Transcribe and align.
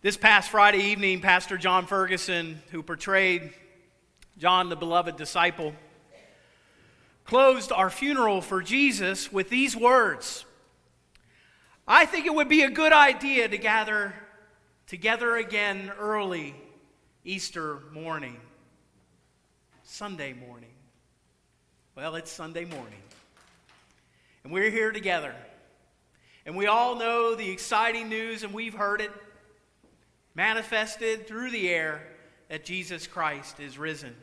This 0.00 0.16
past 0.16 0.50
Friday 0.50 0.78
evening, 0.92 1.20
Pastor 1.20 1.58
John 1.58 1.84
Ferguson, 1.84 2.62
who 2.70 2.84
portrayed 2.84 3.52
John, 4.38 4.68
the 4.68 4.76
beloved 4.76 5.16
disciple, 5.16 5.74
closed 7.24 7.72
our 7.72 7.90
funeral 7.90 8.40
for 8.40 8.62
Jesus 8.62 9.32
with 9.32 9.50
these 9.50 9.76
words 9.76 10.44
I 11.84 12.06
think 12.06 12.26
it 12.26 12.34
would 12.34 12.48
be 12.48 12.62
a 12.62 12.70
good 12.70 12.92
idea 12.92 13.48
to 13.48 13.58
gather 13.58 14.14
together 14.86 15.36
again 15.36 15.90
early 15.98 16.54
Easter 17.24 17.80
morning, 17.92 18.36
Sunday 19.82 20.32
morning. 20.32 20.70
Well, 21.96 22.14
it's 22.14 22.30
Sunday 22.30 22.66
morning. 22.66 23.02
And 24.44 24.52
we're 24.52 24.70
here 24.70 24.92
together. 24.92 25.34
And 26.46 26.56
we 26.56 26.68
all 26.68 26.94
know 26.94 27.34
the 27.34 27.50
exciting 27.50 28.08
news, 28.08 28.44
and 28.44 28.54
we've 28.54 28.74
heard 28.74 29.00
it 29.00 29.10
manifested 30.38 31.26
through 31.26 31.50
the 31.50 31.68
air 31.68 32.00
that 32.48 32.64
Jesus 32.64 33.08
Christ 33.08 33.58
is 33.58 33.76
risen. 33.76 34.14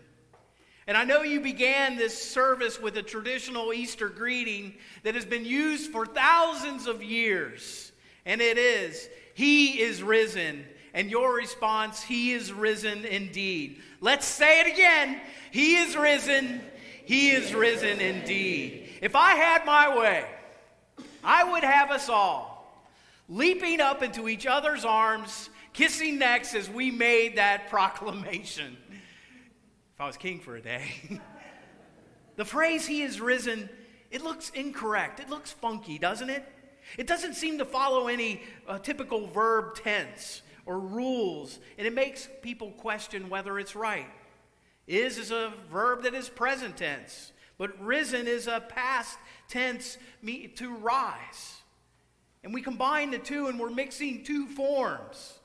And 0.88 0.96
I 0.96 1.04
know 1.04 1.24
you 1.24 1.42
began 1.42 1.98
this 1.98 2.18
service 2.32 2.80
with 2.80 2.96
a 2.96 3.04
traditional 3.04 3.74
Easter 3.74 4.08
greeting 4.08 4.76
that 5.04 5.14
has 5.16 5.26
been 5.26 5.44
used 5.44 5.92
for 5.92 6.06
thousands 6.06 6.88
of 6.88 7.04
years. 7.04 7.92
And 8.26 8.40
it 8.40 8.58
is, 8.58 9.10
He 9.34 9.82
is 9.82 10.02
risen. 10.02 10.64
And 10.94 11.12
your 11.12 11.36
response, 11.36 12.02
He 12.02 12.32
is 12.32 12.54
risen 12.54 13.04
indeed. 13.04 13.82
Let's 14.00 14.26
say 14.26 14.62
it 14.62 14.68
again. 14.68 15.20
He 15.52 15.76
is 15.76 15.98
risen. 15.98 16.62
He 17.04 17.32
is 17.32 17.54
risen 17.54 18.00
indeed. 18.00 18.88
If 19.02 19.18
I 19.18 19.32
had 19.32 19.66
my 19.66 19.98
way, 19.98 20.26
I 21.26 21.44
would 21.44 21.66
have 21.66 21.92
us 21.92 22.08
all 22.08 22.56
leaping 23.28 23.82
up 23.82 24.04
into 24.04 24.30
each 24.30 24.46
other's 24.46 24.86
arms 24.86 25.50
kissing 25.76 26.18
necks 26.18 26.56
as 26.56 26.70
we 26.70 26.90
made 26.90 27.38
that 27.38 27.70
proclamation. 27.70 28.78
If 29.94 30.02
I 30.02 30.08
was 30.08 30.18
king 30.18 30.40
for 30.40 30.56
a 30.56 30.62
day. 30.62 30.86
the 32.36 32.46
phrase, 32.46 32.88
He 32.88 33.02
is 33.02 33.22
risen, 33.22 33.70
it 34.10 34.24
looks 34.24 34.50
incorrect. 34.52 35.20
It 35.20 35.30
looks 35.30 35.52
funky, 35.52 36.00
doesn't 36.00 36.30
it? 36.30 36.48
It 36.98 37.08
doesn't 37.08 37.34
seem 37.34 37.58
to 37.58 37.66
follow 37.66 38.08
any 38.08 38.42
uh, 38.68 38.80
typical 38.80 39.28
verb 39.28 39.76
tense 39.76 40.42
or 40.66 40.80
rules, 40.80 41.60
and 41.78 41.86
it 41.86 41.94
makes 41.94 42.28
people 42.42 42.72
question 42.72 43.30
whether 43.30 43.60
it's 43.60 43.76
right. 43.76 44.10
Is 44.88 45.18
is 45.18 45.32
a 45.32 45.52
verb 45.72 46.04
that 46.04 46.14
is 46.14 46.30
present 46.30 46.78
tense, 46.78 47.32
but 47.58 47.80
risen 47.84 48.28
is 48.28 48.48
a 48.48 48.62
past 48.62 49.18
tense 49.48 49.98
to 50.56 50.76
rise. 50.76 51.58
And 52.44 52.54
we 52.54 52.62
combine 52.62 53.10
the 53.10 53.18
two 53.18 53.48
and 53.48 53.60
we're 53.60 53.72
mixing 53.72 54.24
two 54.24 54.46
forms 54.48 55.40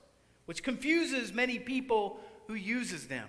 which 0.51 0.65
confuses 0.65 1.33
many 1.33 1.61
people 1.61 2.19
who 2.49 2.55
uses 2.55 3.07
them. 3.07 3.29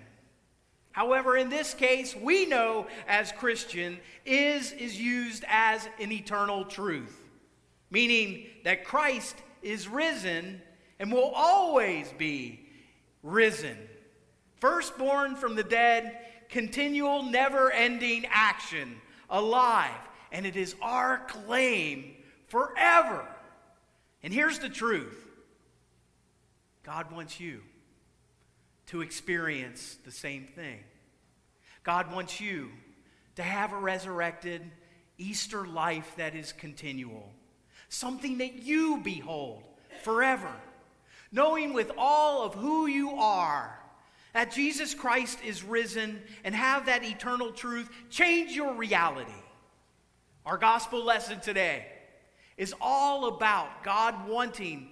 However, 0.90 1.36
in 1.36 1.50
this 1.50 1.72
case, 1.72 2.16
we 2.16 2.46
know 2.46 2.88
as 3.06 3.30
Christian 3.30 4.00
is 4.26 4.72
is 4.72 5.00
used 5.00 5.44
as 5.46 5.88
an 6.00 6.10
eternal 6.10 6.64
truth, 6.64 7.16
meaning 7.92 8.46
that 8.64 8.84
Christ 8.84 9.36
is 9.62 9.86
risen 9.86 10.60
and 10.98 11.12
will 11.12 11.30
always 11.32 12.12
be 12.18 12.66
risen. 13.22 13.76
Firstborn 14.56 15.36
from 15.36 15.54
the 15.54 15.62
dead, 15.62 16.18
continual, 16.48 17.22
never 17.22 17.70
ending 17.70 18.26
action, 18.32 19.00
alive, 19.30 19.94
and 20.32 20.44
it 20.44 20.56
is 20.56 20.74
our 20.82 21.18
claim 21.28 22.16
forever. 22.48 23.24
And 24.24 24.34
here's 24.34 24.58
the 24.58 24.68
truth 24.68 25.28
God 26.84 27.12
wants 27.12 27.38
you 27.38 27.60
to 28.86 29.00
experience 29.00 29.96
the 30.04 30.10
same 30.10 30.46
thing. 30.46 30.80
God 31.84 32.12
wants 32.12 32.40
you 32.40 32.70
to 33.36 33.42
have 33.42 33.72
a 33.72 33.78
resurrected 33.78 34.62
Easter 35.18 35.66
life 35.66 36.14
that 36.16 36.34
is 36.34 36.52
continual, 36.52 37.28
something 37.88 38.38
that 38.38 38.62
you 38.62 39.00
behold 39.02 39.62
forever, 40.02 40.52
knowing 41.30 41.72
with 41.72 41.92
all 41.96 42.44
of 42.44 42.54
who 42.54 42.86
you 42.86 43.10
are 43.12 43.78
that 44.32 44.50
Jesus 44.50 44.94
Christ 44.94 45.38
is 45.44 45.62
risen 45.62 46.22
and 46.42 46.54
have 46.54 46.86
that 46.86 47.04
eternal 47.04 47.52
truth 47.52 47.90
change 48.10 48.52
your 48.52 48.74
reality. 48.74 49.30
Our 50.46 50.56
gospel 50.56 51.04
lesson 51.04 51.40
today 51.40 51.86
is 52.56 52.74
all 52.80 53.26
about 53.26 53.84
God 53.84 54.28
wanting 54.28 54.88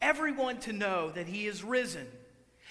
everyone 0.00 0.58
to 0.60 0.72
know 0.72 1.10
that 1.10 1.26
he 1.26 1.46
is 1.46 1.64
risen. 1.64 2.06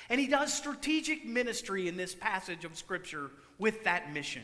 And 0.10 0.20
he 0.20 0.28
does 0.28 0.54
strategic 0.54 1.26
ministry 1.26 1.88
in 1.88 1.98
this 1.98 2.14
passage 2.14 2.66
of 2.66 2.78
Scripture 2.78 3.32
with 3.58 3.84
that 3.86 4.14
mission. 4.14 4.44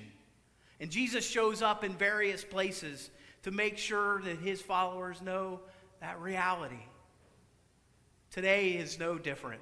And 0.79 0.89
Jesus 0.89 1.27
shows 1.27 1.61
up 1.61 1.83
in 1.83 1.93
various 1.93 2.43
places 2.43 3.11
to 3.43 3.51
make 3.51 3.77
sure 3.77 4.21
that 4.23 4.39
his 4.39 4.61
followers 4.61 5.21
know 5.21 5.59
that 5.99 6.19
reality. 6.19 6.83
Today 8.31 8.71
is 8.71 8.97
no 8.97 9.17
different. 9.17 9.61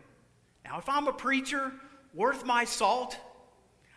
Now, 0.63 0.77
if 0.77 0.87
I'm 0.87 1.07
a 1.07 1.13
preacher 1.13 1.73
worth 2.13 2.45
my 2.45 2.63
salt, 2.63 3.17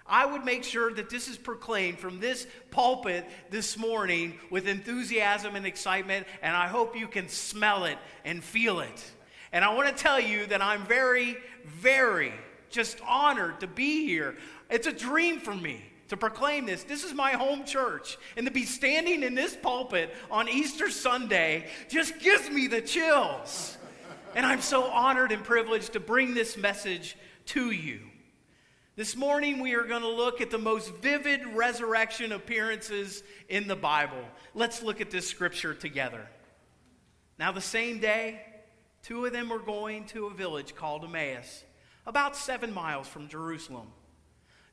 I 0.06 0.26
would 0.26 0.44
make 0.44 0.64
sure 0.64 0.92
that 0.94 1.10
this 1.10 1.28
is 1.28 1.36
proclaimed 1.36 1.98
from 1.98 2.20
this 2.20 2.46
pulpit 2.70 3.24
this 3.50 3.78
morning 3.78 4.38
with 4.50 4.66
enthusiasm 4.66 5.54
and 5.56 5.64
excitement, 5.64 6.26
and 6.42 6.56
I 6.56 6.66
hope 6.66 6.96
you 6.96 7.06
can 7.06 7.28
smell 7.28 7.84
it 7.84 7.98
and 8.24 8.42
feel 8.42 8.80
it. 8.80 9.04
And 9.52 9.64
I 9.64 9.74
want 9.74 9.88
to 9.88 10.02
tell 10.02 10.18
you 10.18 10.46
that 10.46 10.62
I'm 10.62 10.82
very, 10.86 11.36
very 11.64 12.32
just 12.70 12.98
honored 13.06 13.60
to 13.60 13.66
be 13.66 14.06
here. 14.06 14.36
It's 14.70 14.86
a 14.86 14.92
dream 14.92 15.40
for 15.40 15.54
me 15.54 15.82
to 16.08 16.16
proclaim 16.16 16.66
this. 16.66 16.84
This 16.84 17.04
is 17.04 17.14
my 17.14 17.32
home 17.32 17.64
church. 17.64 18.18
And 18.36 18.46
to 18.46 18.52
be 18.52 18.64
standing 18.64 19.22
in 19.22 19.34
this 19.34 19.56
pulpit 19.56 20.14
on 20.30 20.48
Easter 20.48 20.90
Sunday 20.90 21.66
just 21.88 22.18
gives 22.18 22.50
me 22.50 22.66
the 22.66 22.80
chills. 22.80 23.78
And 24.34 24.44
I'm 24.44 24.62
so 24.62 24.84
honored 24.84 25.32
and 25.32 25.44
privileged 25.44 25.92
to 25.92 26.00
bring 26.00 26.34
this 26.34 26.56
message 26.56 27.16
to 27.46 27.70
you. 27.70 28.00
This 28.94 29.16
morning, 29.16 29.60
we 29.60 29.74
are 29.74 29.84
going 29.84 30.02
to 30.02 30.08
look 30.08 30.42
at 30.42 30.50
the 30.50 30.58
most 30.58 30.92
vivid 30.96 31.46
resurrection 31.54 32.30
appearances 32.30 33.22
in 33.48 33.66
the 33.66 33.74
Bible. 33.74 34.22
Let's 34.54 34.82
look 34.82 35.00
at 35.00 35.10
this 35.10 35.26
scripture 35.26 35.72
together. 35.72 36.28
Now, 37.38 37.52
the 37.52 37.62
same 37.62 38.00
day, 38.00 38.42
two 39.02 39.24
of 39.24 39.32
them 39.32 39.48
were 39.48 39.60
going 39.60 40.04
to 40.08 40.26
a 40.26 40.34
village 40.34 40.74
called 40.74 41.04
Emmaus, 41.04 41.64
about 42.04 42.36
seven 42.36 42.74
miles 42.74 43.08
from 43.08 43.28
Jerusalem. 43.28 43.86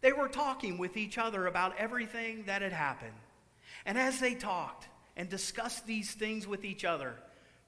They 0.01 0.11
were 0.11 0.27
talking 0.27 0.77
with 0.77 0.97
each 0.97 1.17
other 1.17 1.47
about 1.47 1.77
everything 1.77 2.43
that 2.45 2.61
had 2.61 2.73
happened. 2.73 3.15
And 3.85 3.97
as 3.97 4.19
they 4.19 4.33
talked 4.35 4.89
and 5.15 5.29
discussed 5.29 5.87
these 5.87 6.11
things 6.11 6.45
with 6.45 6.65
each 6.65 6.83
other, 6.83 7.15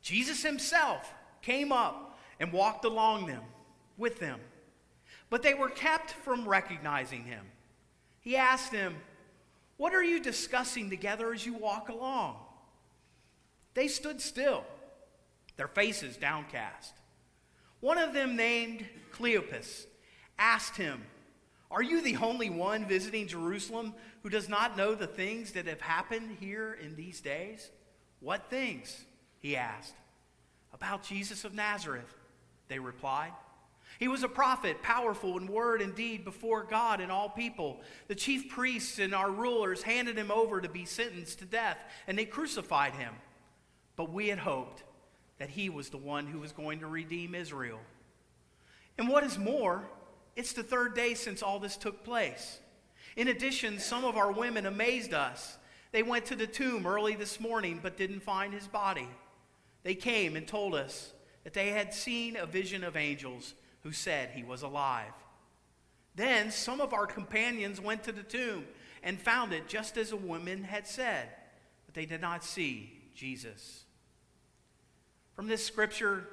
Jesus 0.01 0.43
himself 0.43 1.13
came 1.41 1.71
up 1.71 2.19
and 2.41 2.51
walked 2.51 2.83
along 2.83 3.27
them 3.27 3.43
with 3.97 4.19
them 4.19 4.41
but 5.31 5.41
they 5.41 5.53
were 5.55 5.69
kept 5.69 6.11
from 6.11 6.47
recognizing 6.47 7.23
him. 7.23 7.45
He 8.19 8.35
asked 8.35 8.71
them, 8.71 8.97
What 9.77 9.95
are 9.95 10.03
you 10.03 10.19
discussing 10.19 10.91
together 10.91 11.33
as 11.33 11.43
you 11.43 11.53
walk 11.53 11.89
along? 11.89 12.35
They 13.73 13.87
stood 13.87 14.21
still, 14.21 14.65
their 15.55 15.69
faces 15.69 16.17
downcast. 16.17 16.93
One 17.79 17.97
of 17.97 18.13
them, 18.13 18.35
named 18.35 18.85
Cleopas, 19.13 19.85
asked 20.37 20.75
him, 20.75 21.01
Are 21.71 21.81
you 21.81 22.01
the 22.01 22.17
only 22.17 22.49
one 22.49 22.85
visiting 22.85 23.25
Jerusalem 23.25 23.93
who 24.23 24.29
does 24.29 24.49
not 24.49 24.75
know 24.77 24.93
the 24.93 25.07
things 25.07 25.53
that 25.53 25.65
have 25.65 25.81
happened 25.81 26.37
here 26.41 26.77
in 26.83 26.97
these 26.97 27.21
days? 27.21 27.71
What 28.19 28.49
things? 28.49 29.05
He 29.39 29.55
asked. 29.55 29.95
About 30.73 31.03
Jesus 31.03 31.45
of 31.45 31.53
Nazareth, 31.53 32.13
they 32.67 32.79
replied. 32.79 33.31
He 33.99 34.07
was 34.07 34.23
a 34.23 34.27
prophet, 34.27 34.81
powerful 34.81 35.37
in 35.37 35.47
word 35.47 35.81
and 35.81 35.93
deed 35.93 36.25
before 36.25 36.63
God 36.63 37.01
and 37.01 37.11
all 37.11 37.29
people. 37.29 37.81
The 38.07 38.15
chief 38.15 38.49
priests 38.49 38.99
and 38.99 39.13
our 39.13 39.29
rulers 39.29 39.83
handed 39.83 40.17
him 40.17 40.31
over 40.31 40.59
to 40.59 40.69
be 40.69 40.85
sentenced 40.85 41.39
to 41.39 41.45
death, 41.45 41.77
and 42.07 42.17
they 42.17 42.25
crucified 42.25 42.93
him. 42.93 43.13
But 43.95 44.11
we 44.11 44.29
had 44.29 44.39
hoped 44.39 44.83
that 45.37 45.49
he 45.49 45.69
was 45.69 45.89
the 45.89 45.97
one 45.97 46.27
who 46.27 46.39
was 46.39 46.51
going 46.51 46.79
to 46.79 46.87
redeem 46.87 47.35
Israel. 47.35 47.79
And 48.97 49.07
what 49.07 49.23
is 49.23 49.37
more, 49.37 49.83
it's 50.35 50.53
the 50.53 50.63
third 50.63 50.95
day 50.95 51.13
since 51.13 51.43
all 51.43 51.59
this 51.59 51.77
took 51.77 52.03
place. 52.03 52.59
In 53.15 53.27
addition, 53.27 53.79
some 53.79 54.05
of 54.05 54.17
our 54.17 54.31
women 54.31 54.65
amazed 54.65 55.13
us. 55.13 55.57
They 55.91 56.03
went 56.03 56.25
to 56.27 56.35
the 56.35 56.47
tomb 56.47 56.87
early 56.87 57.15
this 57.15 57.39
morning 57.39 57.79
but 57.81 57.97
didn't 57.97 58.21
find 58.21 58.53
his 58.53 58.67
body. 58.67 59.09
They 59.83 59.95
came 59.95 60.35
and 60.35 60.47
told 60.47 60.75
us 60.75 61.13
that 61.43 61.53
they 61.53 61.69
had 61.71 61.93
seen 61.93 62.35
a 62.35 62.45
vision 62.45 62.83
of 62.83 62.95
angels 62.95 63.55
who 63.83 63.91
said 63.91 64.29
he 64.29 64.43
was 64.43 64.61
alive. 64.61 65.13
Then 66.15 66.51
some 66.51 66.81
of 66.81 66.93
our 66.93 67.07
companions 67.07 67.79
went 67.79 68.03
to 68.03 68.11
the 68.11 68.23
tomb 68.23 68.65
and 69.03 69.19
found 69.19 69.53
it 69.53 69.67
just 69.67 69.97
as 69.97 70.11
a 70.11 70.17
woman 70.17 70.63
had 70.63 70.87
said, 70.87 71.29
but 71.85 71.95
they 71.95 72.05
did 72.05 72.21
not 72.21 72.43
see 72.43 72.91
Jesus. 73.15 73.83
From 75.35 75.47
this 75.47 75.65
scripture, 75.65 76.27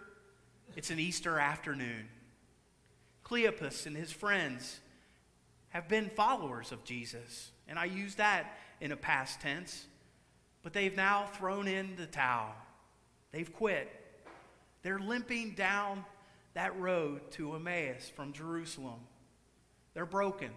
It's 0.76 0.90
an 0.90 1.00
Easter 1.00 1.38
afternoon. 1.38 2.08
Cleopas 3.24 3.86
and 3.86 3.96
his 3.96 4.12
friends 4.12 4.80
have 5.70 5.88
been 5.88 6.10
followers 6.10 6.72
of 6.72 6.84
Jesus. 6.84 7.50
And 7.66 7.78
I 7.78 7.86
use 7.86 8.14
that 8.16 8.58
in 8.80 8.92
a 8.92 8.96
past 8.96 9.40
tense. 9.40 9.86
But 10.62 10.72
they've 10.72 10.96
now 10.96 11.26
thrown 11.34 11.66
in 11.68 11.96
the 11.96 12.06
towel. 12.06 12.54
They've 13.32 13.52
quit. 13.52 13.90
They're 14.82 14.98
limping 14.98 15.54
down 15.54 16.04
that 16.58 16.76
road 16.80 17.20
to 17.30 17.54
Emmaus 17.54 18.10
from 18.16 18.32
Jerusalem. 18.32 18.98
They're 19.94 20.04
broken. 20.04 20.50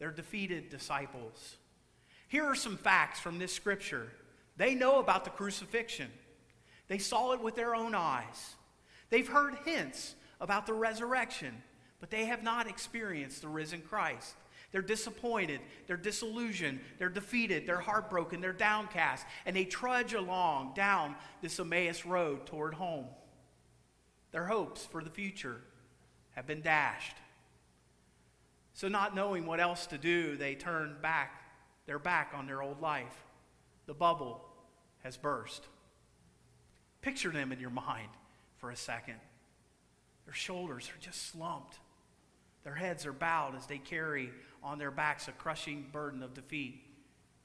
They're 0.00 0.10
defeated 0.10 0.68
disciples. 0.68 1.58
Here 2.26 2.44
are 2.44 2.56
some 2.56 2.76
facts 2.76 3.20
from 3.20 3.38
this 3.38 3.52
scripture. 3.52 4.08
They 4.56 4.74
know 4.74 4.98
about 4.98 5.22
the 5.22 5.30
crucifixion, 5.30 6.10
they 6.88 6.98
saw 6.98 7.34
it 7.34 7.40
with 7.40 7.54
their 7.54 7.76
own 7.76 7.94
eyes. 7.94 8.56
They've 9.08 9.28
heard 9.28 9.54
hints 9.64 10.16
about 10.40 10.66
the 10.66 10.72
resurrection, 10.72 11.54
but 12.00 12.10
they 12.10 12.24
have 12.24 12.42
not 12.42 12.68
experienced 12.68 13.42
the 13.42 13.48
risen 13.48 13.82
Christ. 13.82 14.34
They're 14.72 14.82
disappointed, 14.82 15.60
they're 15.86 15.96
disillusioned, 15.96 16.80
they're 16.98 17.08
defeated, 17.08 17.64
they're 17.64 17.78
heartbroken, 17.78 18.40
they're 18.40 18.52
downcast, 18.52 19.24
and 19.46 19.54
they 19.54 19.66
trudge 19.66 20.14
along 20.14 20.74
down 20.74 21.14
this 21.42 21.60
Emmaus 21.60 22.04
road 22.04 22.44
toward 22.44 22.74
home. 22.74 23.06
Their 24.36 24.44
hopes 24.44 24.84
for 24.84 25.02
the 25.02 25.08
future 25.08 25.62
have 26.32 26.46
been 26.46 26.60
dashed. 26.60 27.16
So, 28.74 28.86
not 28.86 29.14
knowing 29.14 29.46
what 29.46 29.60
else 29.60 29.86
to 29.86 29.96
do, 29.96 30.36
they 30.36 30.54
turn 30.54 30.96
back, 31.00 31.40
their 31.86 31.98
back 31.98 32.32
on 32.34 32.46
their 32.46 32.60
old 32.60 32.82
life. 32.82 33.24
The 33.86 33.94
bubble 33.94 34.46
has 35.02 35.16
burst. 35.16 35.64
Picture 37.00 37.30
them 37.30 37.50
in 37.50 37.60
your 37.60 37.70
mind 37.70 38.10
for 38.58 38.70
a 38.70 38.76
second. 38.76 39.20
Their 40.26 40.34
shoulders 40.34 40.90
are 40.90 41.00
just 41.00 41.30
slumped. 41.30 41.78
Their 42.62 42.74
heads 42.74 43.06
are 43.06 43.14
bowed 43.14 43.56
as 43.56 43.64
they 43.64 43.78
carry 43.78 44.28
on 44.62 44.78
their 44.78 44.90
backs 44.90 45.28
a 45.28 45.32
crushing 45.32 45.86
burden 45.92 46.22
of 46.22 46.34
defeat 46.34 46.84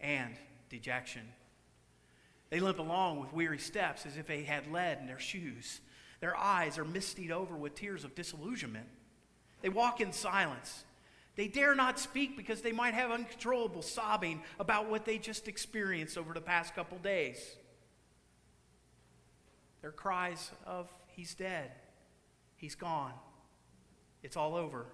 and 0.02 0.34
dejection. 0.70 1.24
They 2.50 2.60
limp 2.60 2.80
along 2.80 3.22
with 3.22 3.32
weary 3.32 3.60
steps 3.60 4.06
as 4.06 4.18
if 4.18 4.28
they 4.28 4.44
had 4.44 4.70
lead 4.70 4.98
in 5.00 5.08
their 5.08 5.20
shoes. 5.20 5.80
Their 6.22 6.38
eyes 6.38 6.78
are 6.78 6.86
mistied 6.86 7.32
over 7.32 7.56
with 7.56 7.76
tears 7.76 8.06
of 8.06 8.16
disillusionment. 8.16 8.88
They 9.62 9.70
walk 9.70 10.00
in 10.00 10.14
silence. 10.14 10.86
They 11.36 11.48
dare 11.48 11.76
not 11.76 12.00
speak 12.00 12.38
because 12.38 12.62
they 12.62 12.72
might 12.72 12.94
have 12.94 13.12
uncontrollable 13.12 13.82
sobbing 13.82 14.42
about 14.60 14.90
what 14.90 15.06
they 15.06 15.18
just 15.18 15.48
experienced 15.48 16.18
over 16.18 16.34
the 16.34 16.42
past 16.42 16.76
couple 16.76 16.98
days. 17.00 17.38
Their 19.82 19.92
cries 19.92 20.52
of, 20.66 20.92
He's 21.08 21.34
dead, 21.34 21.72
He's 22.56 22.76
gone, 22.76 23.14
it's 24.24 24.38
all 24.38 24.56
over. 24.56 24.86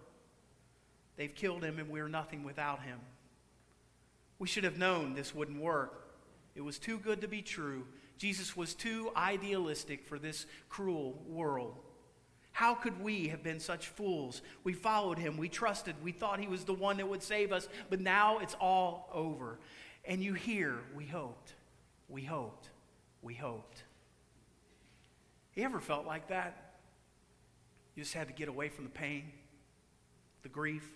They've 1.18 1.33
killed 1.33 1.63
him, 1.63 1.80
and 1.80 1.89
we're 1.89 2.07
nothing 2.07 2.44
without 2.44 2.83
him. 2.83 3.00
We 4.39 4.47
should 4.47 4.63
have 4.63 4.77
known 4.77 5.15
this 5.15 5.33
wouldn't 5.33 5.59
work. 5.59 6.13
It 6.56 6.62
was 6.62 6.77
too 6.77 7.00
good 7.00 7.21
to 7.21 7.27
be 7.27 7.41
true. 7.41 7.85
Jesus 8.18 8.58
was 8.58 8.74
too 8.74 9.12
idealistic 9.16 10.06
for 10.06 10.18
this 10.18 10.46
cruel 10.69 11.22
world. 11.28 11.75
How 12.52 12.74
could 12.74 13.00
we 13.02 13.28
have 13.28 13.44
been 13.44 13.60
such 13.60 13.88
fools? 13.88 14.42
We 14.64 14.74
followed 14.74 15.19
him, 15.19 15.38
we 15.38 15.48
trusted, 15.48 15.96
we 16.04 16.12
thought 16.12 16.40
he 16.40 16.48
was 16.48 16.64
the 16.64 16.74
one 16.74 16.98
that 16.98 17.08
would 17.08 17.22
save 17.22 17.52
us, 17.52 17.69
but 17.90 18.02
now 18.02 18.40
it's 18.40 18.56
all 18.56 19.10
over. 19.14 19.60
And 20.06 20.24
you 20.24 20.34
hear, 20.34 20.80
we 20.96 21.06
hoped, 21.06 21.54
we 22.10 22.24
hoped, 22.24 22.69
we 23.22 23.36
hoped. 23.36 23.84
You 25.54 25.66
ever 25.66 25.80
felt 25.80 26.08
like 26.08 26.30
that? 26.30 26.74
You 27.96 28.04
just 28.04 28.16
had 28.16 28.28
to 28.28 28.34
get 28.34 28.48
away 28.48 28.69
from 28.69 28.86
the 28.86 28.92
pain, 28.92 29.31
the 30.42 30.50
grief? 30.50 30.90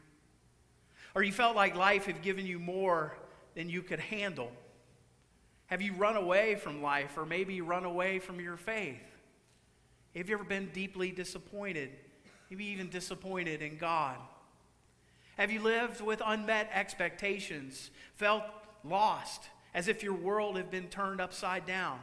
Or 1.13 1.21
you 1.23 1.31
felt 1.31 1.55
like 1.55 1.75
life 1.75 2.05
had 2.05 2.21
given 2.21 2.45
you 2.47 2.57
more 2.57 3.15
than 3.53 3.69
you 3.69 3.81
could 3.81 3.99
handle? 3.99 4.51
Have 5.71 5.81
you 5.81 5.93
run 5.93 6.17
away 6.17 6.55
from 6.55 6.81
life 6.81 7.17
or 7.17 7.25
maybe 7.25 7.61
run 7.61 7.85
away 7.85 8.19
from 8.19 8.41
your 8.41 8.57
faith? 8.57 8.99
Have 10.13 10.27
you 10.27 10.35
ever 10.35 10.43
been 10.43 10.69
deeply 10.73 11.11
disappointed? 11.11 11.91
Maybe 12.49 12.65
even 12.65 12.89
disappointed 12.89 13.61
in 13.61 13.77
God? 13.77 14.17
Have 15.37 15.49
you 15.49 15.61
lived 15.61 16.01
with 16.01 16.21
unmet 16.25 16.69
expectations, 16.73 17.89
felt 18.15 18.43
lost, 18.83 19.43
as 19.73 19.87
if 19.87 20.03
your 20.03 20.13
world 20.13 20.57
had 20.57 20.69
been 20.69 20.89
turned 20.89 21.21
upside 21.21 21.65
down? 21.65 22.01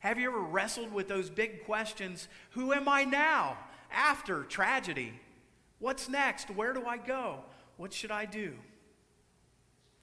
Have 0.00 0.18
you 0.18 0.28
ever 0.28 0.42
wrestled 0.42 0.92
with 0.92 1.08
those 1.08 1.30
big 1.30 1.64
questions 1.64 2.28
who 2.50 2.74
am 2.74 2.86
I 2.86 3.04
now 3.04 3.56
after 3.90 4.42
tragedy? 4.42 5.18
What's 5.78 6.10
next? 6.10 6.50
Where 6.50 6.74
do 6.74 6.84
I 6.84 6.98
go? 6.98 7.44
What 7.78 7.94
should 7.94 8.10
I 8.10 8.26
do? 8.26 8.52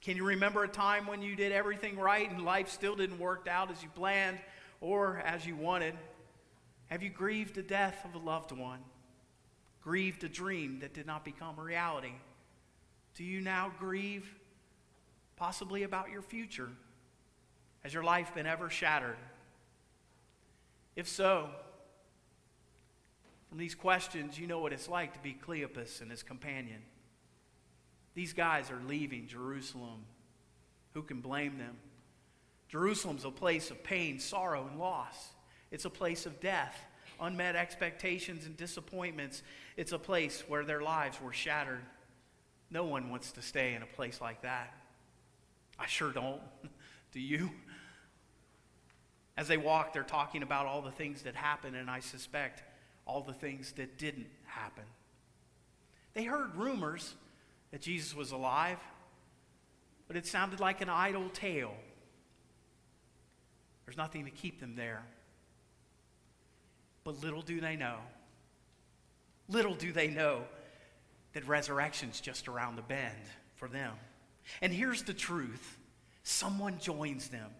Can 0.02 0.16
you 0.16 0.24
remember 0.24 0.64
a 0.64 0.68
time 0.68 1.06
when 1.06 1.22
you 1.22 1.36
did 1.36 1.52
everything 1.52 1.96
right 1.96 2.28
and 2.28 2.44
life 2.44 2.68
still 2.68 2.96
didn't 2.96 3.20
work 3.20 3.46
out 3.48 3.70
as 3.70 3.82
you 3.82 3.88
planned 3.90 4.38
or 4.80 5.18
as 5.24 5.46
you 5.46 5.54
wanted? 5.54 5.94
Have 6.88 7.04
you 7.04 7.08
grieved 7.08 7.54
the 7.54 7.62
death 7.62 8.04
of 8.04 8.14
a 8.14 8.18
loved 8.18 8.50
one? 8.50 8.80
Grieved 9.80 10.24
a 10.24 10.28
dream 10.28 10.80
that 10.80 10.92
did 10.92 11.06
not 11.06 11.24
become 11.24 11.56
a 11.56 11.62
reality? 11.62 12.12
Do 13.14 13.22
you 13.22 13.40
now 13.40 13.72
grieve 13.78 14.28
possibly 15.36 15.84
about 15.84 16.10
your 16.10 16.22
future? 16.22 16.70
Has 17.84 17.94
your 17.94 18.02
life 18.02 18.34
been 18.34 18.46
ever 18.46 18.70
shattered? 18.70 19.16
If 20.96 21.08
so, 21.08 21.48
from 23.48 23.58
these 23.58 23.76
questions, 23.76 24.36
you 24.38 24.48
know 24.48 24.58
what 24.58 24.72
it's 24.72 24.88
like 24.88 25.12
to 25.14 25.20
be 25.20 25.32
Cleopas 25.46 26.00
and 26.00 26.10
his 26.10 26.24
companion. 26.24 26.82
These 28.14 28.32
guys 28.32 28.70
are 28.70 28.80
leaving 28.86 29.26
Jerusalem. 29.26 30.04
Who 30.94 31.02
can 31.02 31.20
blame 31.20 31.58
them? 31.58 31.76
Jerusalem's 32.68 33.24
a 33.24 33.30
place 33.30 33.70
of 33.70 33.82
pain, 33.82 34.18
sorrow, 34.18 34.66
and 34.70 34.78
loss. 34.78 35.30
It's 35.70 35.84
a 35.84 35.90
place 35.90 36.26
of 36.26 36.40
death, 36.40 36.78
unmet 37.20 37.56
expectations, 37.56 38.46
and 38.46 38.56
disappointments. 38.56 39.42
It's 39.76 39.92
a 39.92 39.98
place 39.98 40.44
where 40.48 40.64
their 40.64 40.82
lives 40.82 41.20
were 41.20 41.32
shattered. 41.32 41.82
No 42.70 42.84
one 42.84 43.10
wants 43.10 43.32
to 43.32 43.42
stay 43.42 43.74
in 43.74 43.82
a 43.82 43.86
place 43.86 44.20
like 44.20 44.42
that. 44.42 44.74
I 45.78 45.86
sure 45.86 46.10
don't. 46.10 46.40
Do 47.12 47.20
you? 47.20 47.50
As 49.36 49.48
they 49.48 49.56
walk, 49.56 49.92
they're 49.92 50.02
talking 50.02 50.42
about 50.42 50.66
all 50.66 50.82
the 50.82 50.90
things 50.90 51.22
that 51.22 51.34
happened, 51.34 51.76
and 51.76 51.90
I 51.90 52.00
suspect 52.00 52.62
all 53.06 53.22
the 53.22 53.32
things 53.32 53.72
that 53.72 53.98
didn't 53.98 54.28
happen. 54.44 54.84
They 56.14 56.24
heard 56.24 56.54
rumors 56.54 57.14
that 57.72 57.80
Jesus 57.80 58.14
was 58.14 58.30
alive, 58.30 58.78
but 60.06 60.16
it 60.16 60.26
sounded 60.26 60.60
like 60.60 60.80
an 60.80 60.88
idle 60.88 61.28
tale. 61.30 61.74
There's 63.84 63.96
nothing 63.96 64.26
to 64.26 64.30
keep 64.30 64.60
them 64.60 64.76
there. 64.76 65.02
But 67.02 67.22
little 67.22 67.42
do 67.42 67.60
they 67.60 67.74
know, 67.74 67.96
little 69.48 69.74
do 69.74 69.90
they 69.90 70.06
know 70.06 70.42
that 71.32 71.48
resurrection's 71.48 72.20
just 72.20 72.46
around 72.46 72.76
the 72.76 72.82
bend 72.82 73.16
for 73.56 73.68
them. 73.68 73.94
And 74.60 74.72
here's 74.72 75.02
the 75.02 75.14
truth 75.14 75.78
someone 76.22 76.78
joins 76.78 77.28
them. 77.28 77.50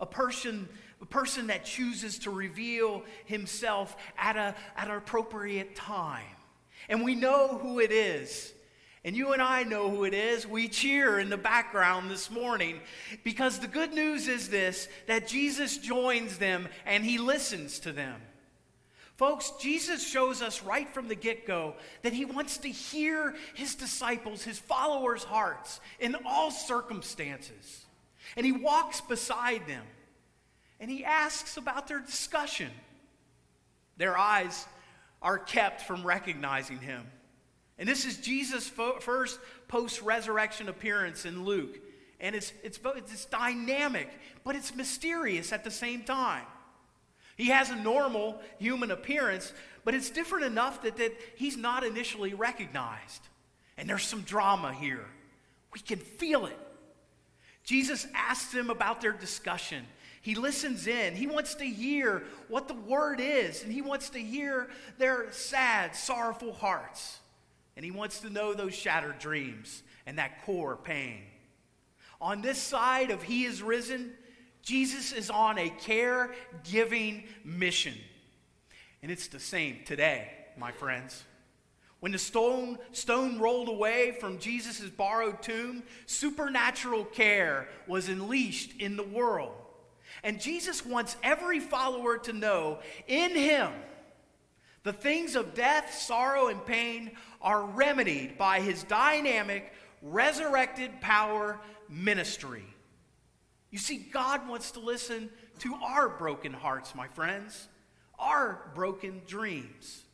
A 0.00 0.06
person, 0.06 0.68
a 1.00 1.06
person 1.06 1.46
that 1.46 1.64
chooses 1.64 2.18
to 2.20 2.30
reveal 2.30 3.02
himself 3.24 3.96
at, 4.18 4.36
a, 4.36 4.54
at 4.76 4.88
an 4.88 4.96
appropriate 4.96 5.74
time. 5.74 6.24
And 6.88 7.02
we 7.02 7.14
know 7.14 7.58
who 7.58 7.80
it 7.80 7.90
is. 7.90 8.52
And 9.04 9.16
you 9.16 9.32
and 9.32 9.40
I 9.40 9.62
know 9.62 9.90
who 9.90 10.04
it 10.04 10.14
is. 10.14 10.46
We 10.46 10.68
cheer 10.68 11.18
in 11.18 11.30
the 11.30 11.36
background 11.36 12.10
this 12.10 12.30
morning 12.30 12.80
because 13.22 13.58
the 13.58 13.68
good 13.68 13.92
news 13.92 14.28
is 14.28 14.48
this 14.48 14.88
that 15.06 15.28
Jesus 15.28 15.78
joins 15.78 16.38
them 16.38 16.68
and 16.84 17.04
he 17.04 17.18
listens 17.18 17.78
to 17.80 17.92
them. 17.92 18.20
Folks, 19.16 19.52
Jesus 19.60 20.06
shows 20.06 20.42
us 20.42 20.62
right 20.62 20.88
from 20.88 21.08
the 21.08 21.14
get 21.16 21.44
go 21.44 21.74
that 22.02 22.12
he 22.12 22.24
wants 22.24 22.58
to 22.58 22.68
hear 22.68 23.34
his 23.54 23.74
disciples, 23.74 24.44
his 24.44 24.60
followers' 24.60 25.24
hearts 25.24 25.80
in 25.98 26.16
all 26.24 26.52
circumstances. 26.52 27.84
And 28.36 28.46
he 28.46 28.52
walks 28.52 29.00
beside 29.00 29.66
them 29.66 29.84
and 30.80 30.90
he 30.90 31.04
asks 31.04 31.56
about 31.56 31.88
their 31.88 32.00
discussion. 32.00 32.70
Their 33.96 34.16
eyes 34.16 34.66
are 35.20 35.38
kept 35.38 35.82
from 35.82 36.06
recognizing 36.06 36.78
him. 36.78 37.04
And 37.78 37.88
this 37.88 38.04
is 38.04 38.16
Jesus' 38.16 38.68
first 38.68 39.38
post 39.68 40.02
resurrection 40.02 40.68
appearance 40.68 41.24
in 41.24 41.44
Luke. 41.44 41.78
And 42.20 42.34
it's, 42.34 42.52
it's, 42.64 42.80
it's 42.84 43.24
dynamic, 43.26 44.08
but 44.44 44.56
it's 44.56 44.74
mysterious 44.74 45.52
at 45.52 45.62
the 45.62 45.70
same 45.70 46.02
time. 46.02 46.44
He 47.36 47.48
has 47.50 47.70
a 47.70 47.76
normal 47.76 48.40
human 48.58 48.90
appearance, 48.90 49.52
but 49.84 49.94
it's 49.94 50.10
different 50.10 50.46
enough 50.46 50.82
that, 50.82 50.96
that 50.96 51.12
he's 51.36 51.56
not 51.56 51.84
initially 51.84 52.34
recognized. 52.34 53.22
And 53.76 53.88
there's 53.88 54.02
some 54.02 54.22
drama 54.22 54.74
here. 54.74 55.06
We 55.72 55.78
can 55.78 55.98
feel 55.98 56.46
it. 56.46 56.58
Jesus 57.62 58.08
asks 58.12 58.52
them 58.52 58.70
about 58.70 59.00
their 59.00 59.12
discussion. 59.12 59.84
He 60.20 60.34
listens 60.34 60.88
in. 60.88 61.14
He 61.14 61.28
wants 61.28 61.54
to 61.56 61.64
hear 61.64 62.24
what 62.48 62.66
the 62.66 62.74
word 62.74 63.20
is, 63.20 63.62
and 63.62 63.72
he 63.72 63.82
wants 63.82 64.10
to 64.10 64.18
hear 64.18 64.68
their 64.98 65.30
sad, 65.30 65.94
sorrowful 65.94 66.52
hearts. 66.52 67.20
And 67.78 67.84
he 67.84 67.92
wants 67.92 68.18
to 68.22 68.28
know 68.28 68.54
those 68.54 68.74
shattered 68.74 69.20
dreams 69.20 69.84
and 70.04 70.18
that 70.18 70.44
core 70.44 70.76
pain. 70.76 71.20
On 72.20 72.42
this 72.42 72.60
side 72.60 73.12
of 73.12 73.22
He 73.22 73.44
is 73.44 73.62
risen, 73.62 74.14
Jesus 74.62 75.12
is 75.12 75.30
on 75.30 75.58
a 75.58 75.70
care 75.70 76.34
giving 76.68 77.22
mission. 77.44 77.94
And 79.00 79.12
it's 79.12 79.28
the 79.28 79.38
same 79.38 79.84
today, 79.84 80.28
my 80.56 80.72
friends. 80.72 81.22
When 82.00 82.10
the 82.10 82.18
stone, 82.18 82.78
stone 82.90 83.38
rolled 83.38 83.68
away 83.68 84.10
from 84.18 84.40
Jesus' 84.40 84.90
borrowed 84.90 85.40
tomb, 85.40 85.84
supernatural 86.06 87.04
care 87.04 87.68
was 87.86 88.08
unleashed 88.08 88.72
in 88.80 88.96
the 88.96 89.04
world. 89.04 89.54
And 90.24 90.40
Jesus 90.40 90.84
wants 90.84 91.14
every 91.22 91.60
follower 91.60 92.18
to 92.18 92.32
know 92.32 92.80
in 93.06 93.36
him 93.36 93.70
the 94.88 94.92
things 94.94 95.36
of 95.36 95.52
death, 95.52 95.92
sorrow, 95.92 96.46
and 96.46 96.64
pain 96.64 97.10
are 97.42 97.62
remedied 97.62 98.38
by 98.38 98.58
his 98.58 98.84
dynamic, 98.84 99.70
resurrected 100.00 100.98
power 101.02 101.60
ministry. 101.90 102.64
You 103.70 103.76
see, 103.76 103.98
God 103.98 104.48
wants 104.48 104.70
to 104.70 104.80
listen 104.80 105.28
to 105.58 105.74
our 105.74 106.08
broken 106.08 106.54
hearts, 106.54 106.94
my 106.94 107.06
friends, 107.06 107.68
our 108.18 108.70
broken 108.74 109.20
dreams. 109.26 110.04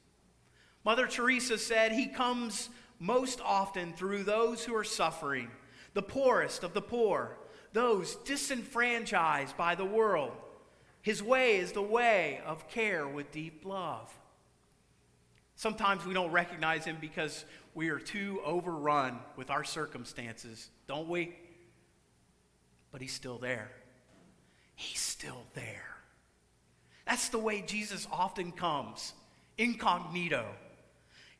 Mother 0.85 1.07
Teresa 1.07 1.57
said, 1.57 1.93
He 1.93 2.09
comes 2.09 2.69
most 2.99 3.41
often 3.45 3.93
through 3.93 4.25
those 4.25 4.65
who 4.65 4.75
are 4.75 4.83
suffering, 4.83 5.53
the 5.93 6.03
poorest 6.03 6.65
of 6.65 6.75
the 6.75 6.83
poor, 6.83 7.39
those 7.73 8.17
disenfranchised 8.25 9.57
by 9.57 9.77
the 9.77 9.85
world. 9.85 10.33
His 11.01 11.23
way 11.23 11.59
is 11.59 11.71
the 11.71 11.81
way 11.81 12.41
of 12.45 12.69
care 12.69 13.07
with 13.07 13.31
deep 13.31 13.65
love. 13.65 14.13
Sometimes 15.57 16.05
we 16.05 16.15
don't 16.15 16.33
recognize 16.33 16.85
him 16.85 16.97
because 17.01 17.45
we 17.75 17.89
are 17.89 17.99
too 17.99 18.41
overrun 18.45 19.19
with 19.37 19.51
our 19.51 19.65
circumstances, 19.65 20.71
don't 20.87 21.09
we? 21.09 21.37
But 22.91 23.01
he's 23.01 23.13
still 23.13 23.39
there. 23.39 23.71
He's 24.75 25.01
still 25.01 25.45
there. 25.55 25.95
That's 27.07 27.29
the 27.29 27.39
way 27.39 27.63
Jesus 27.67 28.09
often 28.11 28.53
comes, 28.53 29.13
incognito. 29.59 30.47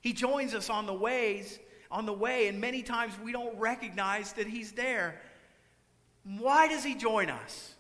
He 0.01 0.13
joins 0.13 0.55
us 0.55 0.69
on 0.69 0.87
the 0.87 0.95
ways, 0.95 1.59
on 1.91 2.07
the 2.07 2.13
way, 2.13 2.49
and 2.49 2.61
many 2.61 2.83
times 2.83 3.15
we 3.23 3.33
don't 3.33 3.59
recognize 3.59 4.33
that 4.35 4.47
he's 4.47 4.73
there. 4.73 5.21
Why 6.25 6.69
does 6.69 6.85
he 6.85 6.95
join 6.95 7.31
us? 7.31 7.74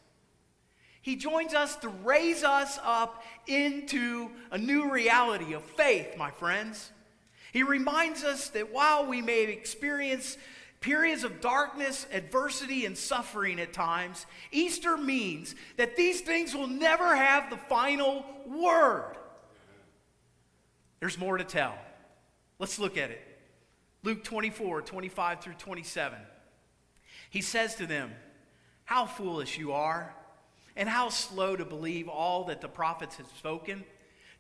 He 1.05 1.17
joins 1.17 1.53
us 1.53 1.77
to 1.77 1.91
raise 1.91 2.43
us 2.43 2.79
up 2.83 3.23
into 3.47 4.31
a 4.51 4.57
new 4.57 4.91
reality 4.91 5.53
of 5.53 5.63
faith, 5.63 6.17
my 6.17 6.31
friends. 6.31 6.91
He 7.53 7.63
reminds 7.63 8.25
us 8.25 8.49
that 8.49 8.73
while 8.73 9.05
we 9.05 9.21
may 9.21 9.43
experience 9.43 10.39
periods 10.81 11.23
of 11.23 11.43
darkness, 11.43 12.07
adversity, 12.11 12.87
and 12.87 12.97
suffering 12.97 13.61
at 13.61 13.75
times, 13.75 14.25
Easter 14.51 14.97
means 14.97 15.55
that 15.77 15.95
these 15.95 16.23
things 16.23 16.55
will 16.55 16.69
never 16.69 17.15
have 17.15 17.51
the 17.51 17.59
final 17.59 18.25
word. 18.47 19.15
There's 21.01 21.19
more 21.19 21.37
to 21.37 21.45
tell. 21.45 21.77
Let's 22.59 22.79
look 22.79 22.97
at 22.97 23.11
it. 23.11 23.21
Luke 24.05 24.25
24, 24.25 24.81
25 24.81 25.41
through 25.41 25.53
27. 25.53 26.19
He 27.29 27.43
says 27.43 27.75
to 27.75 27.85
them, 27.85 28.11
How 28.87 29.05
foolish 29.05 29.59
you 29.59 29.73
are! 29.73 30.15
And 30.77 30.89
how 30.89 31.09
slow 31.09 31.57
to 31.57 31.65
believe 31.65 32.09
all 32.09 32.45
that 32.45 32.61
the 32.61 32.69
prophets 32.69 33.17
have 33.17 33.29
spoken? 33.39 33.85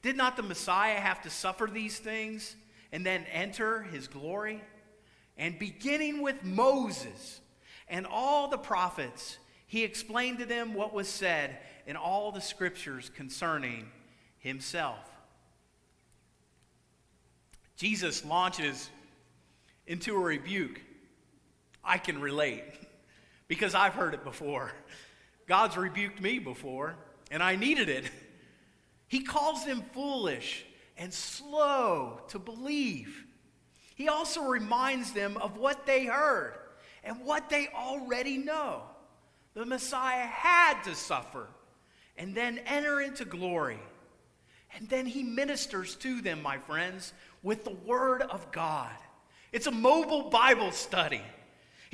Did 0.03 0.17
not 0.17 0.37
the 0.37 0.43
Messiah 0.43 1.00
have 1.00 1.23
to 1.23 1.31
suffer 1.31 1.69
these 1.73 1.99
things 1.99 2.57
and 2.93 3.07
then 3.07 3.25
enter 3.33 3.83
his 3.83 4.09
glory? 4.09 4.62
And 5.37 5.59
beginning 5.59 6.23
with 6.23 6.45
Moses 6.45 7.41
and 7.88 8.07
all 8.07 8.49
the 8.49 8.59
prophets, 8.59 9.38
he 9.67 9.85
explained 9.85 10.38
to 10.38 10.45
them 10.45 10.75
what 10.75 10.93
was 10.93 11.09
said 11.09 11.59
in 11.87 11.97
all 11.97 12.33
the 12.33 12.41
scriptures 12.41 13.11
concerning 13.14 13.87
himself. 14.38 14.99
Jesus 17.76 18.25
launches 18.25 18.91
into 19.87 20.14
a 20.14 20.21
rebuke. 20.21 20.81
I 21.85 21.99
can 21.99 22.21
relate 22.21 22.62
because 23.49 23.75
I've 23.75 23.95
heard 23.95 24.14
it 24.14 24.25
before. 24.25 24.73
God's 25.46 25.76
rebuked 25.76 26.20
me 26.20 26.38
before, 26.38 26.96
and 27.30 27.42
I 27.42 27.56
needed 27.56 27.88
it. 27.88 28.10
He 29.08 29.20
calls 29.22 29.64
them 29.64 29.84
foolish 29.92 30.64
and 30.96 31.12
slow 31.12 32.20
to 32.28 32.38
believe. 32.38 33.24
He 33.94 34.08
also 34.08 34.44
reminds 34.44 35.12
them 35.12 35.36
of 35.36 35.56
what 35.56 35.86
they 35.86 36.06
heard 36.06 36.54
and 37.04 37.24
what 37.24 37.48
they 37.48 37.68
already 37.68 38.38
know. 38.38 38.82
The 39.54 39.64
Messiah 39.64 40.26
had 40.26 40.82
to 40.84 40.94
suffer 40.94 41.46
and 42.16 42.34
then 42.34 42.58
enter 42.66 43.00
into 43.00 43.24
glory. 43.24 43.78
And 44.76 44.88
then 44.88 45.06
he 45.06 45.22
ministers 45.22 45.94
to 45.96 46.20
them, 46.20 46.42
my 46.42 46.58
friends, 46.58 47.12
with 47.42 47.64
the 47.64 47.76
Word 47.86 48.22
of 48.22 48.50
God. 48.50 48.90
It's 49.52 49.68
a 49.68 49.72
mobile 49.72 50.30
Bible 50.30 50.72
study. 50.72 51.22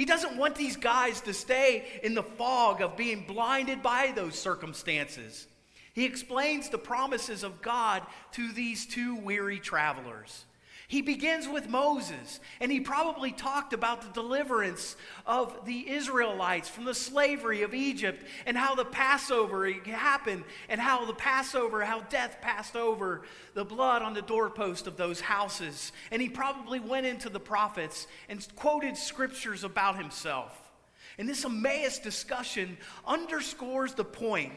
He 0.01 0.07
doesn't 0.07 0.39
want 0.39 0.55
these 0.55 0.79
guys 0.79 1.21
to 1.21 1.35
stay 1.35 1.85
in 2.03 2.15
the 2.15 2.23
fog 2.23 2.81
of 2.81 2.97
being 2.97 3.27
blinded 3.29 3.83
by 3.83 4.13
those 4.17 4.35
circumstances. 4.35 5.47
He 5.93 6.07
explains 6.07 6.71
the 6.71 6.79
promises 6.79 7.43
of 7.43 7.61
God 7.61 8.03
to 8.33 8.51
these 8.51 8.87
two 8.87 9.17
weary 9.17 9.59
travelers. 9.59 10.47
He 10.91 11.03
begins 11.03 11.47
with 11.47 11.69
Moses, 11.69 12.41
and 12.59 12.73
he 12.73 12.81
probably 12.81 13.31
talked 13.31 13.73
about 13.73 14.03
the 14.03 14.09
deliverance 14.09 14.97
of 15.25 15.65
the 15.65 15.89
Israelites 15.89 16.69
from 16.69 16.85
the 16.85 16.97
slavery 16.97 17.63
of 17.63 17.75
Egypt 17.75 18.25
and 18.45 18.57
how 18.57 18.75
the 18.75 18.85
Passover 18.85 19.71
happened, 19.71 20.43
and 20.69 20.81
how 20.81 21.05
the 21.05 21.15
Passover, 21.15 21.85
how 21.85 22.01
death 22.01 22.39
passed 22.41 22.75
over 22.75 23.23
the 23.55 23.65
blood 23.65 24.03
on 24.03 24.15
the 24.15 24.23
doorpost 24.23 24.89
of 24.89 24.97
those 24.97 25.21
houses. 25.21 25.93
And 26.11 26.21
he 26.21 26.29
probably 26.29 26.81
went 26.81 27.07
into 27.07 27.29
the 27.29 27.39
prophets 27.39 28.09
and 28.29 28.45
quoted 28.57 28.97
scriptures 28.97 29.63
about 29.63 29.97
himself. 29.97 30.73
And 31.19 31.29
this 31.29 31.45
Emmaus 31.45 32.01
discussion 32.01 32.77
underscores 33.07 33.95
the 33.95 34.05
point 34.05 34.55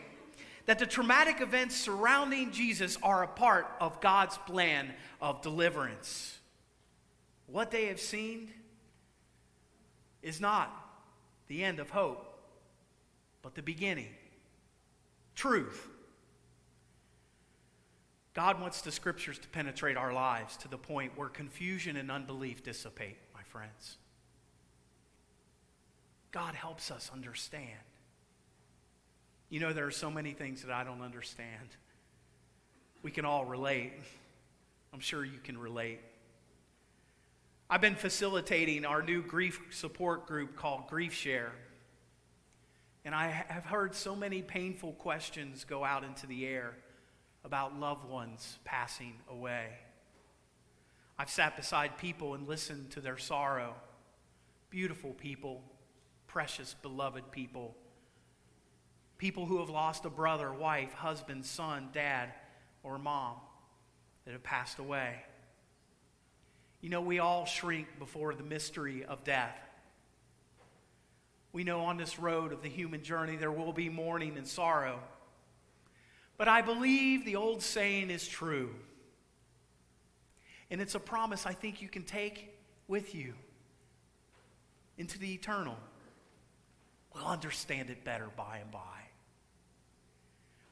that 0.65 0.79
the 0.79 0.85
traumatic 0.85 1.41
events 1.41 1.75
surrounding 1.75 2.51
Jesus 2.51 2.97
are 3.03 3.23
a 3.23 3.27
part 3.27 3.67
of 3.79 3.99
God's 3.99 4.37
plan 4.39 4.93
of 5.21 5.41
deliverance. 5.41 6.39
What 7.47 7.71
they 7.71 7.85
have 7.85 7.99
seen 7.99 8.51
is 10.21 10.39
not 10.39 10.71
the 11.47 11.63
end 11.63 11.79
of 11.79 11.89
hope, 11.89 12.25
but 13.41 13.55
the 13.55 13.61
beginning. 13.61 14.09
Truth. 15.35 15.89
God 18.33 18.59
wants 18.59 18.81
the 18.81 18.91
scriptures 18.91 19.37
to 19.39 19.47
penetrate 19.49 19.97
our 19.97 20.13
lives 20.13 20.57
to 20.57 20.67
the 20.67 20.77
point 20.77 21.11
where 21.15 21.29
confusion 21.29 21.97
and 21.97 22.09
unbelief 22.09 22.63
dissipate, 22.63 23.17
my 23.33 23.43
friends. 23.43 23.97
God 26.31 26.55
helps 26.55 26.89
us 26.89 27.11
understand. 27.13 27.79
You 29.53 29.59
know, 29.59 29.71
there 29.71 29.85
are 29.85 29.91
so 29.91 30.09
many 30.09 30.31
things 30.31 30.63
that 30.63 30.71
I 30.71 30.83
don't 30.83 31.03
understand. 31.03 31.77
We 33.03 33.11
can 33.11 33.23
all 33.23 33.45
relate. 33.45 33.93
I'm 34.91 34.99
sure 34.99 35.23
you 35.23 35.37
can 35.43 35.59
relate. 35.59 35.99
I've 37.69 37.79
been 37.79 37.93
facilitating 37.93 38.83
our 38.83 39.03
new 39.03 39.21
grief 39.21 39.61
support 39.69 40.25
group 40.25 40.55
called 40.55 40.87
Grief 40.87 41.13
Share. 41.13 41.51
And 43.05 43.13
I 43.13 43.27
have 43.27 43.65
heard 43.65 43.93
so 43.93 44.15
many 44.15 44.41
painful 44.41 44.93
questions 44.93 45.65
go 45.65 45.83
out 45.83 46.03
into 46.03 46.25
the 46.25 46.47
air 46.47 46.73
about 47.45 47.79
loved 47.79 48.09
ones 48.09 48.57
passing 48.63 49.13
away. 49.29 49.67
I've 51.19 51.29
sat 51.29 51.55
beside 51.55 51.99
people 51.99 52.33
and 52.33 52.47
listened 52.47 52.89
to 52.93 53.01
their 53.01 53.19
sorrow. 53.19 53.75
Beautiful 54.71 55.11
people, 55.11 55.61
precious, 56.25 56.73
beloved 56.81 57.31
people 57.31 57.75
people 59.23 59.45
who 59.45 59.59
have 59.59 59.69
lost 59.69 60.03
a 60.03 60.09
brother, 60.09 60.51
wife, 60.51 60.91
husband, 60.95 61.45
son, 61.45 61.87
dad, 61.93 62.33
or 62.83 62.99
mom 62.99 63.37
that 64.25 64.33
have 64.33 64.43
passed 64.43 64.79
away. 64.79 65.15
You 66.81 66.89
know, 66.89 66.99
we 66.99 67.19
all 67.19 67.45
shrink 67.45 67.87
before 67.99 68.35
the 68.35 68.43
mystery 68.43 69.05
of 69.05 69.23
death. 69.23 69.57
We 71.53 71.63
know 71.63 71.85
on 71.85 71.95
this 71.95 72.19
road 72.19 72.51
of 72.51 72.61
the 72.61 72.67
human 72.67 73.01
journey 73.01 73.37
there 73.37 73.49
will 73.49 73.71
be 73.71 73.87
mourning 73.87 74.35
and 74.35 74.45
sorrow. 74.45 74.99
But 76.35 76.49
I 76.49 76.61
believe 76.61 77.23
the 77.23 77.37
old 77.37 77.63
saying 77.63 78.09
is 78.09 78.27
true. 78.27 78.75
And 80.69 80.81
it's 80.81 80.95
a 80.95 80.99
promise 80.99 81.45
I 81.45 81.53
think 81.53 81.81
you 81.81 81.87
can 81.87 82.03
take 82.03 82.53
with 82.89 83.15
you 83.15 83.35
into 84.97 85.17
the 85.17 85.33
eternal. 85.33 85.77
We'll 87.15 87.27
understand 87.27 87.89
it 87.89 88.03
better 88.03 88.27
by 88.35 88.57
and 88.57 88.69
by. 88.69 89.02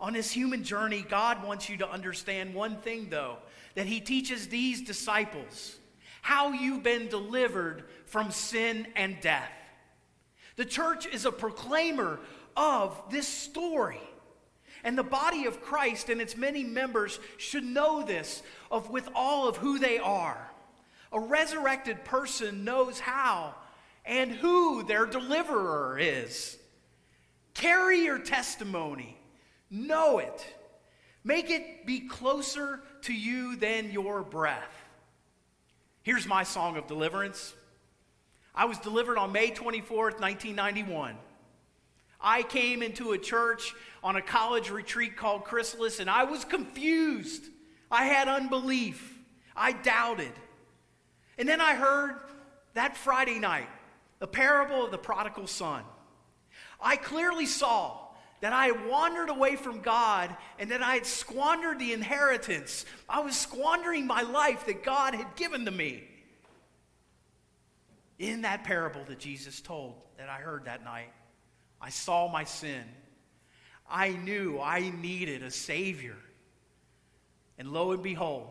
On 0.01 0.13
this 0.13 0.31
human 0.31 0.63
journey, 0.63 1.05
God 1.08 1.46
wants 1.46 1.70
you 1.70 1.77
to 1.77 1.89
understand 1.89 2.55
one 2.55 2.77
thing, 2.77 3.08
though, 3.10 3.38
that 3.75 3.86
He 3.86 4.01
teaches 4.01 4.48
these 4.48 4.81
disciples 4.81 5.77
how 6.24 6.51
you've 6.51 6.84
been 6.84 7.08
delivered 7.08 7.86
from 8.05 8.31
sin 8.31 8.88
and 8.96 9.20
death. 9.22 9.51
The 10.55 10.65
church 10.65 11.05
is 11.05 11.25
a 11.25 11.31
proclaimer 11.31 12.20
of 12.58 13.01
this 13.10 13.27
story. 13.27 14.01
And 14.84 14.98
the 14.98 15.03
body 15.03 15.46
of 15.46 15.62
Christ 15.62 16.10
and 16.10 16.20
its 16.20 16.36
many 16.36 16.63
members 16.63 17.20
should 17.38 17.63
know 17.63 18.03
this 18.03 18.41
of 18.72 18.89
with 18.89 19.08
all 19.15 19.48
of 19.48 19.58
who 19.58 19.77
they 19.77 20.00
are. 20.00 20.51
A 21.12 21.20
resurrected 21.20 22.03
person 22.03 22.63
knows 22.63 23.00
how 23.00 23.53
and 24.05 24.31
who 24.31 24.84
their 24.84 25.05
deliverer 25.05 26.00
is. 26.00 26.58
Carry 27.53 28.00
your 28.05 28.17
testimony. 28.17 29.20
Know 29.71 30.19
it. 30.19 30.45
Make 31.23 31.49
it 31.49 31.85
be 31.85 32.01
closer 32.01 32.81
to 33.03 33.13
you 33.13 33.55
than 33.55 33.89
your 33.91 34.21
breath. 34.21 34.73
Here's 36.03 36.27
my 36.27 36.43
song 36.43 36.75
of 36.77 36.87
deliverance. 36.87 37.53
I 38.53 38.65
was 38.65 38.77
delivered 38.79 39.17
on 39.17 39.31
May 39.31 39.51
24th, 39.51 40.19
1991. 40.19 41.15
I 42.19 42.43
came 42.43 42.83
into 42.83 43.13
a 43.13 43.17
church 43.17 43.73
on 44.03 44.17
a 44.17 44.21
college 44.21 44.69
retreat 44.69 45.15
called 45.15 45.45
Chrysalis, 45.45 45.99
and 45.99 46.09
I 46.09 46.25
was 46.25 46.43
confused. 46.43 47.45
I 47.89 48.05
had 48.05 48.27
unbelief. 48.27 49.19
I 49.55 49.71
doubted. 49.71 50.33
And 51.37 51.47
then 51.47 51.61
I 51.61 51.75
heard 51.75 52.15
that 52.73 52.97
Friday 52.97 53.39
night 53.39 53.69
the 54.19 54.27
parable 54.27 54.85
of 54.85 54.91
the 54.91 54.97
prodigal 54.97 55.47
son. 55.47 55.83
I 56.79 56.95
clearly 56.95 57.45
saw 57.45 58.11
that 58.41 58.53
I 58.53 58.67
had 58.67 58.88
wandered 58.88 59.29
away 59.29 59.55
from 59.55 59.81
God 59.81 60.36
and 60.60 60.71
that 60.71 60.81
I 60.81 60.95
had 60.95 61.05
squandered 61.05 61.79
the 61.79 61.93
inheritance. 61.93 62.86
I 63.07 63.21
was 63.21 63.38
squandering 63.38 64.05
my 64.05 64.24
life 64.24 64.65
that 64.65 64.83
God 64.83 65.15
had 65.15 65.36
given 65.36 65.65
to 65.65 65.71
me. 65.71 66.03
In 68.17 68.41
that 68.41 68.63
parable 68.63 69.03
that 69.07 69.19
Jesus 69.19 69.62
told 69.62 69.95
that 70.17 70.29
I 70.29 70.38
heard 70.38 70.65
that 70.65 70.83
night, 70.83 71.12
I 71.79 71.89
saw 71.89 72.31
my 72.31 72.43
sin. 72.43 72.83
I 73.89 74.10
knew 74.10 74.60
I 74.60 74.91
needed 75.01 75.43
a 75.43 75.51
Savior. 75.51 76.17
And 77.57 77.71
lo 77.71 77.91
and 77.91 78.01
behold, 78.01 78.48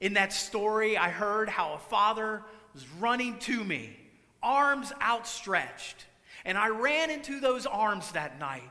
in 0.00 0.14
that 0.14 0.32
story, 0.32 0.96
I 0.96 1.10
heard 1.10 1.48
how 1.48 1.74
a 1.74 1.78
father 1.78 2.42
was 2.74 2.86
running 3.00 3.38
to 3.40 3.62
me, 3.64 3.96
arms 4.42 4.92
outstretched. 5.00 6.06
And 6.44 6.58
I 6.58 6.68
ran 6.68 7.10
into 7.10 7.40
those 7.40 7.66
arms 7.66 8.12
that 8.12 8.38
night. 8.38 8.70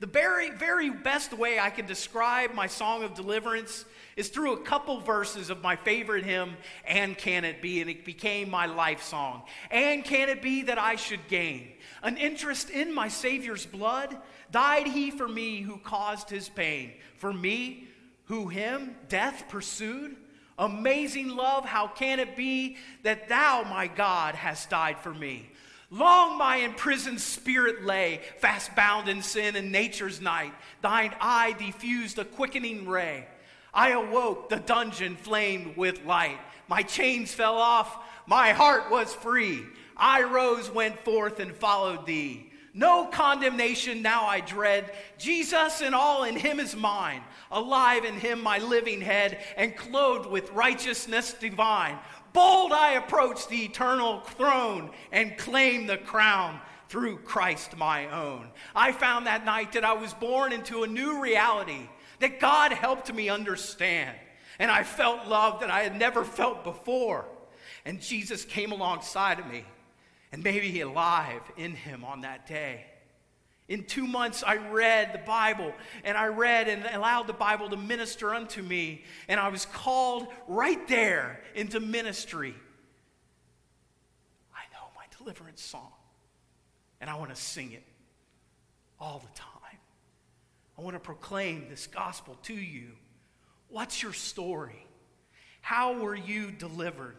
The 0.00 0.06
very, 0.06 0.50
very 0.50 0.90
best 0.90 1.32
way 1.32 1.58
I 1.58 1.70
can 1.70 1.86
describe 1.86 2.54
my 2.54 2.66
song 2.66 3.02
of 3.02 3.14
deliverance 3.14 3.84
is 4.16 4.28
through 4.28 4.52
a 4.52 4.62
couple 4.62 5.00
verses 5.00 5.50
of 5.50 5.62
my 5.62 5.76
favorite 5.76 6.24
hymn, 6.24 6.56
And 6.84 7.16
Can 7.16 7.44
It 7.44 7.62
Be? 7.62 7.80
And 7.80 7.90
it 7.90 8.04
became 8.04 8.50
my 8.50 8.66
life 8.66 9.02
song. 9.02 9.42
And 9.70 10.04
can 10.04 10.28
it 10.28 10.42
be 10.42 10.62
that 10.62 10.78
I 10.78 10.96
should 10.96 11.26
gain 11.28 11.72
an 12.02 12.16
interest 12.16 12.70
in 12.70 12.94
my 12.94 13.08
Savior's 13.08 13.66
blood? 13.66 14.16
Died 14.50 14.86
he 14.86 15.10
for 15.10 15.28
me 15.28 15.62
who 15.62 15.78
caused 15.78 16.30
his 16.30 16.48
pain, 16.48 16.92
for 17.16 17.32
me 17.32 17.88
who 18.26 18.48
him 18.48 18.96
death 19.08 19.44
pursued? 19.48 20.16
Amazing 20.58 21.28
love, 21.28 21.64
how 21.64 21.86
can 21.86 22.18
it 22.18 22.36
be 22.36 22.76
that 23.04 23.28
thou, 23.28 23.62
my 23.62 23.86
God, 23.86 24.34
hast 24.34 24.70
died 24.70 24.98
for 24.98 25.14
me? 25.14 25.50
Long 25.90 26.36
my 26.36 26.56
imprisoned 26.56 27.20
spirit 27.20 27.84
lay, 27.84 28.20
fast 28.38 28.74
bound 28.76 29.08
in 29.08 29.22
sin 29.22 29.56
and 29.56 29.72
nature's 29.72 30.20
night. 30.20 30.52
Thine 30.82 31.14
eye 31.20 31.54
diffused 31.58 32.18
a 32.18 32.26
quickening 32.26 32.86
ray. 32.86 33.26
I 33.72 33.90
awoke, 33.90 34.50
the 34.50 34.56
dungeon 34.56 35.16
flamed 35.16 35.76
with 35.76 36.04
light. 36.04 36.38
My 36.68 36.82
chains 36.82 37.32
fell 37.32 37.56
off, 37.56 37.96
my 38.26 38.52
heart 38.52 38.90
was 38.90 39.14
free. 39.14 39.62
I 39.96 40.22
rose, 40.24 40.70
went 40.70 41.00
forth, 41.00 41.40
and 41.40 41.54
followed 41.54 42.04
thee. 42.04 42.52
No 42.74 43.06
condemnation 43.06 44.02
now 44.02 44.26
I 44.26 44.40
dread. 44.40 44.92
Jesus 45.18 45.80
and 45.80 45.94
all 45.94 46.24
in 46.24 46.36
him 46.36 46.60
is 46.60 46.76
mine. 46.76 47.22
Alive 47.50 48.04
in 48.04 48.14
him 48.14 48.42
my 48.42 48.58
living 48.58 49.00
head, 49.00 49.38
and 49.56 49.74
clothed 49.74 50.30
with 50.30 50.52
righteousness 50.52 51.32
divine. 51.32 51.98
Bold 52.32 52.72
I 52.72 52.92
approach 52.92 53.48
the 53.48 53.64
eternal 53.64 54.20
throne 54.20 54.90
and 55.12 55.36
claim 55.38 55.86
the 55.86 55.98
crown 55.98 56.60
through 56.88 57.18
Christ 57.18 57.76
my 57.76 58.08
own. 58.10 58.48
I 58.74 58.92
found 58.92 59.26
that 59.26 59.44
night 59.44 59.72
that 59.72 59.84
I 59.84 59.92
was 59.92 60.14
born 60.14 60.52
into 60.52 60.82
a 60.82 60.86
new 60.86 61.20
reality 61.20 61.88
that 62.20 62.40
God 62.40 62.72
helped 62.72 63.12
me 63.12 63.28
understand. 63.28 64.16
And 64.58 64.70
I 64.70 64.82
felt 64.82 65.28
love 65.28 65.60
that 65.60 65.70
I 65.70 65.82
had 65.82 65.96
never 65.96 66.24
felt 66.24 66.64
before. 66.64 67.26
And 67.84 68.00
Jesus 68.00 68.44
came 68.44 68.72
alongside 68.72 69.38
of 69.38 69.46
me 69.46 69.64
and 70.32 70.42
made 70.42 70.62
me 70.62 70.80
alive 70.80 71.42
in 71.56 71.74
him 71.74 72.04
on 72.04 72.22
that 72.22 72.46
day. 72.46 72.84
In 73.68 73.84
two 73.84 74.06
months, 74.06 74.42
I 74.42 74.56
read 74.56 75.12
the 75.12 75.18
Bible 75.18 75.74
and 76.02 76.16
I 76.16 76.26
read 76.26 76.68
and 76.68 76.84
allowed 76.92 77.26
the 77.26 77.34
Bible 77.34 77.68
to 77.68 77.76
minister 77.76 78.34
unto 78.34 78.62
me. 78.62 79.04
And 79.28 79.38
I 79.38 79.48
was 79.48 79.66
called 79.66 80.28
right 80.46 80.88
there 80.88 81.40
into 81.54 81.78
ministry. 81.78 82.54
I 84.54 84.62
know 84.72 84.86
my 84.96 85.04
deliverance 85.18 85.62
song, 85.62 85.92
and 87.00 87.10
I 87.10 87.16
want 87.16 87.28
to 87.30 87.36
sing 87.36 87.72
it 87.72 87.84
all 88.98 89.18
the 89.18 89.38
time. 89.38 89.48
I 90.78 90.82
want 90.82 90.94
to 90.94 91.00
proclaim 91.00 91.66
this 91.68 91.86
gospel 91.86 92.38
to 92.44 92.54
you. 92.54 92.92
What's 93.68 94.02
your 94.02 94.12
story? 94.12 94.86
How 95.60 95.98
were 95.98 96.14
you 96.14 96.52
delivered? 96.52 97.16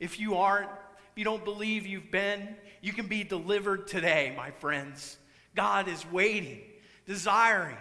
If 0.00 0.18
you 0.18 0.36
aren't, 0.36 0.68
if 0.68 1.16
you 1.16 1.24
don't 1.24 1.44
believe 1.44 1.86
you've 1.86 2.10
been, 2.10 2.56
you 2.82 2.92
can 2.92 3.06
be 3.06 3.22
delivered 3.22 3.86
today, 3.86 4.34
my 4.36 4.50
friends. 4.50 5.16
God 5.54 5.88
is 5.88 6.04
waiting, 6.10 6.60
desiring, 7.06 7.76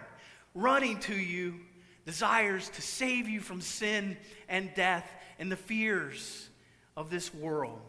running 0.54 1.00
to 1.02 1.16
you, 1.16 1.56
desires 2.06 2.70
to 2.70 2.82
save 2.82 3.28
you 3.28 3.40
from 3.40 3.62
sin 3.62 4.18
and 4.48 4.74
death 4.76 5.10
and 5.40 5.52
the 5.52 5.56
fears 5.56 6.50
of 6.96 7.10
this 7.10 7.34
world. 7.34 7.80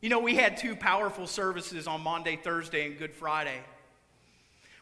You 0.00 0.10
know, 0.10 0.20
we 0.20 0.34
had 0.36 0.56
two 0.56 0.76
powerful 0.76 1.26
services 1.26 1.86
on 1.86 2.02
Maundy, 2.02 2.36
Thursday, 2.36 2.86
and 2.86 2.98
Good 2.98 3.14
Friday. 3.14 3.58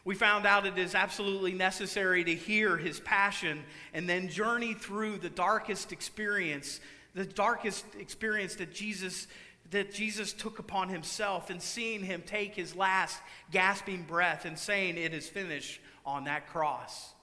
We 0.03 0.13
found 0.13 0.45
out 0.45 0.67
it 0.67 0.77
is 0.77 0.93
absolutely 0.93 1.53
necessary 1.53 2.23
to 2.23 2.35
hear 2.35 2.77
his 2.77 2.99
passion 2.99 3.63
and 3.91 4.07
then 4.07 4.29
journey 4.29 4.75
through 4.75 5.17
the 5.17 5.31
darkest 5.31 5.91
experience, 5.91 6.79
the 7.15 7.25
darkest 7.25 7.85
experience 7.97 8.55
that 8.55 8.71
Jesus 8.71 9.25
that 9.71 9.93
Jesus 9.93 10.33
took 10.33 10.59
upon 10.59 10.89
himself 10.89 11.49
and 11.49 11.61
seeing 11.61 12.03
him 12.03 12.23
take 12.25 12.55
his 12.55 12.75
last 12.75 13.19
gasping 13.51 14.03
breath 14.03 14.45
and 14.45 14.57
saying, 14.57 14.97
It 14.97 15.13
is 15.13 15.27
finished 15.27 15.79
on 16.05 16.25
that 16.25 16.47
cross. 16.47 17.13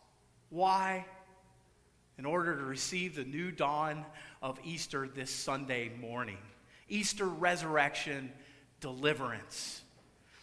Why? 0.50 1.04
In 2.18 2.26
order 2.26 2.56
to 2.56 2.64
receive 2.64 3.14
the 3.14 3.24
new 3.24 3.50
dawn 3.50 4.04
of 4.42 4.58
Easter 4.64 5.08
this 5.08 5.30
Sunday 5.30 5.90
morning. 6.00 6.38
Easter 6.88 7.26
resurrection, 7.26 8.32
deliverance. 8.80 9.82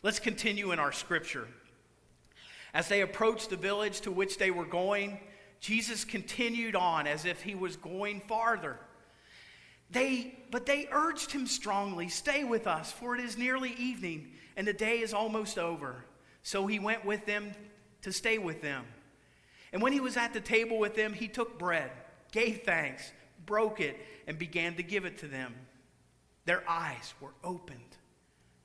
Let's 0.01 0.19
continue 0.19 0.71
in 0.71 0.79
our 0.79 0.91
scripture. 0.91 1.47
As 2.73 2.87
they 2.87 3.01
approached 3.01 3.49
the 3.49 3.57
village 3.57 4.01
to 4.01 4.11
which 4.11 4.37
they 4.37 4.51
were 4.51 4.65
going, 4.65 5.19
Jesus 5.59 6.05
continued 6.05 6.75
on 6.75 7.07
as 7.07 7.25
if 7.25 7.41
he 7.41 7.55
was 7.55 7.75
going 7.75 8.21
farther. 8.21 8.79
They, 9.91 10.37
but 10.51 10.65
they 10.65 10.87
urged 10.91 11.31
him 11.31 11.47
strongly, 11.47 12.09
Stay 12.09 12.43
with 12.43 12.67
us, 12.67 12.91
for 12.91 13.15
it 13.15 13.21
is 13.21 13.37
nearly 13.37 13.73
evening, 13.73 14.31
and 14.55 14.67
the 14.67 14.73
day 14.73 14.99
is 14.99 15.13
almost 15.13 15.57
over. 15.57 16.05
So 16.43 16.67
he 16.67 16.79
went 16.79 17.05
with 17.05 17.25
them 17.25 17.51
to 18.03 18.11
stay 18.13 18.37
with 18.37 18.61
them. 18.61 18.85
And 19.71 19.81
when 19.81 19.93
he 19.93 19.99
was 19.99 20.17
at 20.17 20.33
the 20.33 20.41
table 20.41 20.79
with 20.79 20.95
them, 20.95 21.13
he 21.13 21.27
took 21.27 21.59
bread, 21.59 21.91
gave 22.31 22.63
thanks, 22.63 23.11
broke 23.45 23.79
it, 23.79 23.97
and 24.27 24.37
began 24.37 24.75
to 24.75 24.83
give 24.83 25.05
it 25.05 25.19
to 25.19 25.27
them. 25.27 25.53
Their 26.45 26.67
eyes 26.67 27.13
were 27.19 27.33
opened. 27.43 27.79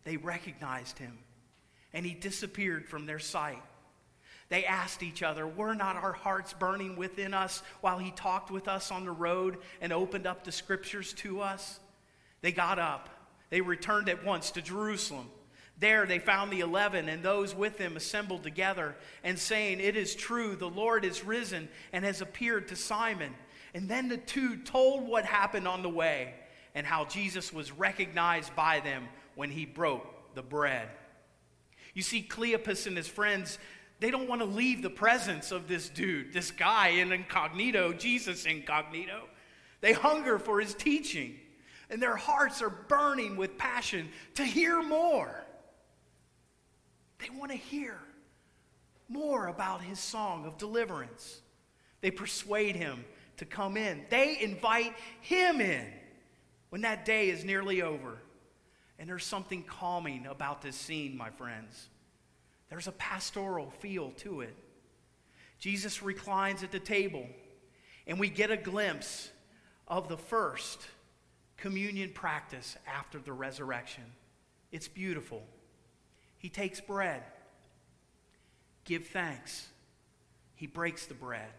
They 0.05 0.17
recognized 0.17 0.99
him, 0.99 1.19
and 1.93 2.05
he 2.05 2.15
disappeared 2.15 2.89
from 2.89 3.07
their 3.07 3.19
sight. 3.19 3.63
They 4.55 4.67
asked 4.67 5.03
each 5.03 5.25
other, 5.25 5.49
Were 5.49 5.75
not 5.75 5.97
our 5.97 6.13
hearts 6.13 6.53
burning 6.53 6.95
within 6.95 7.35
us 7.35 7.61
while 7.81 7.99
he 7.99 8.13
talked 8.13 8.53
with 8.53 8.69
us 8.69 8.93
on 8.93 9.05
the 9.05 9.11
road 9.11 9.59
and 9.81 9.93
opened 9.93 10.29
up 10.29 10.45
the 10.45 10.53
scriptures 10.53 11.13
to 11.15 11.41
us? 11.41 11.81
They 12.41 12.53
got 12.53 12.79
up. 12.79 13.09
They 13.51 13.61
returned 13.61 14.09
at 14.09 14.25
once 14.25 14.53
to 14.53 14.63
Jerusalem. 14.63 15.29
There 15.81 16.07
they 16.07 16.21
found 16.21 16.53
the 16.53 16.61
eleven 16.61 17.09
and 17.09 17.21
those 17.21 17.53
with 17.53 17.79
them 17.79 17.97
assembled 17.97 18.45
together 18.45 18.95
and 19.25 19.37
saying, 19.37 19.81
It 19.81 19.97
is 19.97 20.15
true, 20.15 20.55
the 20.55 20.71
Lord 20.71 21.05
is 21.05 21.25
risen 21.25 21.69
and 21.93 22.05
has 22.05 22.21
appeared 22.21 22.69
to 22.69 22.77
Simon. 22.77 23.35
And 23.75 23.89
then 23.89 24.09
the 24.09 24.19
two 24.19 24.59
told 24.59 25.09
what 25.09 25.25
happened 25.25 25.67
on 25.67 25.83
the 25.83 25.89
way 25.89 26.33
and 26.77 26.87
how 26.87 27.07
Jesus 27.07 27.53
was 27.53 27.73
recognized 27.73 28.55
by 28.55 28.79
them 28.79 29.09
when 29.35 29.51
he 29.51 29.67
broke 29.67 30.07
the 30.37 30.43
bread. 30.43 30.91
You 31.93 32.03
see, 32.03 32.23
Cleopas 32.23 32.87
and 32.87 32.97
his 32.97 33.09
friends 33.09 33.59
they 34.05 34.11
don't 34.11 34.29
want 34.29 34.43
to 34.43 34.47
leave 34.47 34.83
the 34.83 34.91
presence 34.91 35.51
of 35.51 35.67
this 35.67 35.89
dude, 35.89 36.31
this 36.35 36.51
guy 36.51 36.89
in 36.89 37.11
incognito, 37.11 37.95
Jesus 37.95 38.45
incognito. 38.45 39.23
They 39.81 39.95
hunger 39.95 40.39
for 40.39 40.61
his 40.61 40.75
teaching, 40.75 41.37
and 41.89 42.03
their 42.03 42.15
hearts 42.15 42.61
are 42.61 42.69
burning 42.69 43.39
with 43.39 43.57
passion 43.57 44.11
to 44.35 44.45
hear 44.45 44.83
more. 44.83 45.47
They 47.17 47.31
want 47.31 47.51
to 47.53 47.57
hear 47.57 47.99
more 49.09 49.47
about 49.47 49.81
his 49.81 50.01
song 50.01 50.45
of 50.45 50.59
deliverance. 50.59 51.41
They 52.03 52.11
persuade 52.11 52.77
him 52.77 53.07
to 53.39 53.47
come 53.47 53.79
in, 53.79 54.05
they 54.11 54.39
invite 54.39 54.93
him 55.23 55.63
in 55.63 55.87
when 56.69 56.83
that 56.83 57.07
day 57.07 57.31
is 57.31 57.43
nearly 57.43 57.81
over. 57.81 58.19
And 58.99 59.09
there's 59.09 59.25
something 59.25 59.63
calming 59.63 60.27
about 60.27 60.61
this 60.61 60.77
scene, 60.77 61.17
my 61.17 61.31
friends. 61.31 61.89
There's 62.75 62.89
a 62.89 62.93
pastoral 62.93 63.71
feel 63.79 64.11
to 64.17 64.41
it. 64.41 64.53
Jesus 65.61 66.03
reclines 66.03 66.65
at 66.65 66.73
the 66.73 66.81
table, 66.81 67.25
and 68.05 68.19
we 68.19 68.29
get 68.29 68.51
a 68.51 68.57
glimpse 68.57 69.31
of 69.87 70.09
the 70.09 70.17
first 70.17 70.81
communion 71.57 72.11
practice 72.13 72.77
after 72.85 73.21
the 73.21 73.33
resurrection. 73.33 74.03
It's 74.73 74.89
beautiful. 74.89 75.45
He 76.37 76.49
takes 76.49 76.81
bread, 76.81 77.23
give 78.85 79.07
thanks. 79.07 79.69
He 80.57 80.67
breaks 80.67 81.07
the 81.07 81.15
bread. 81.15 81.53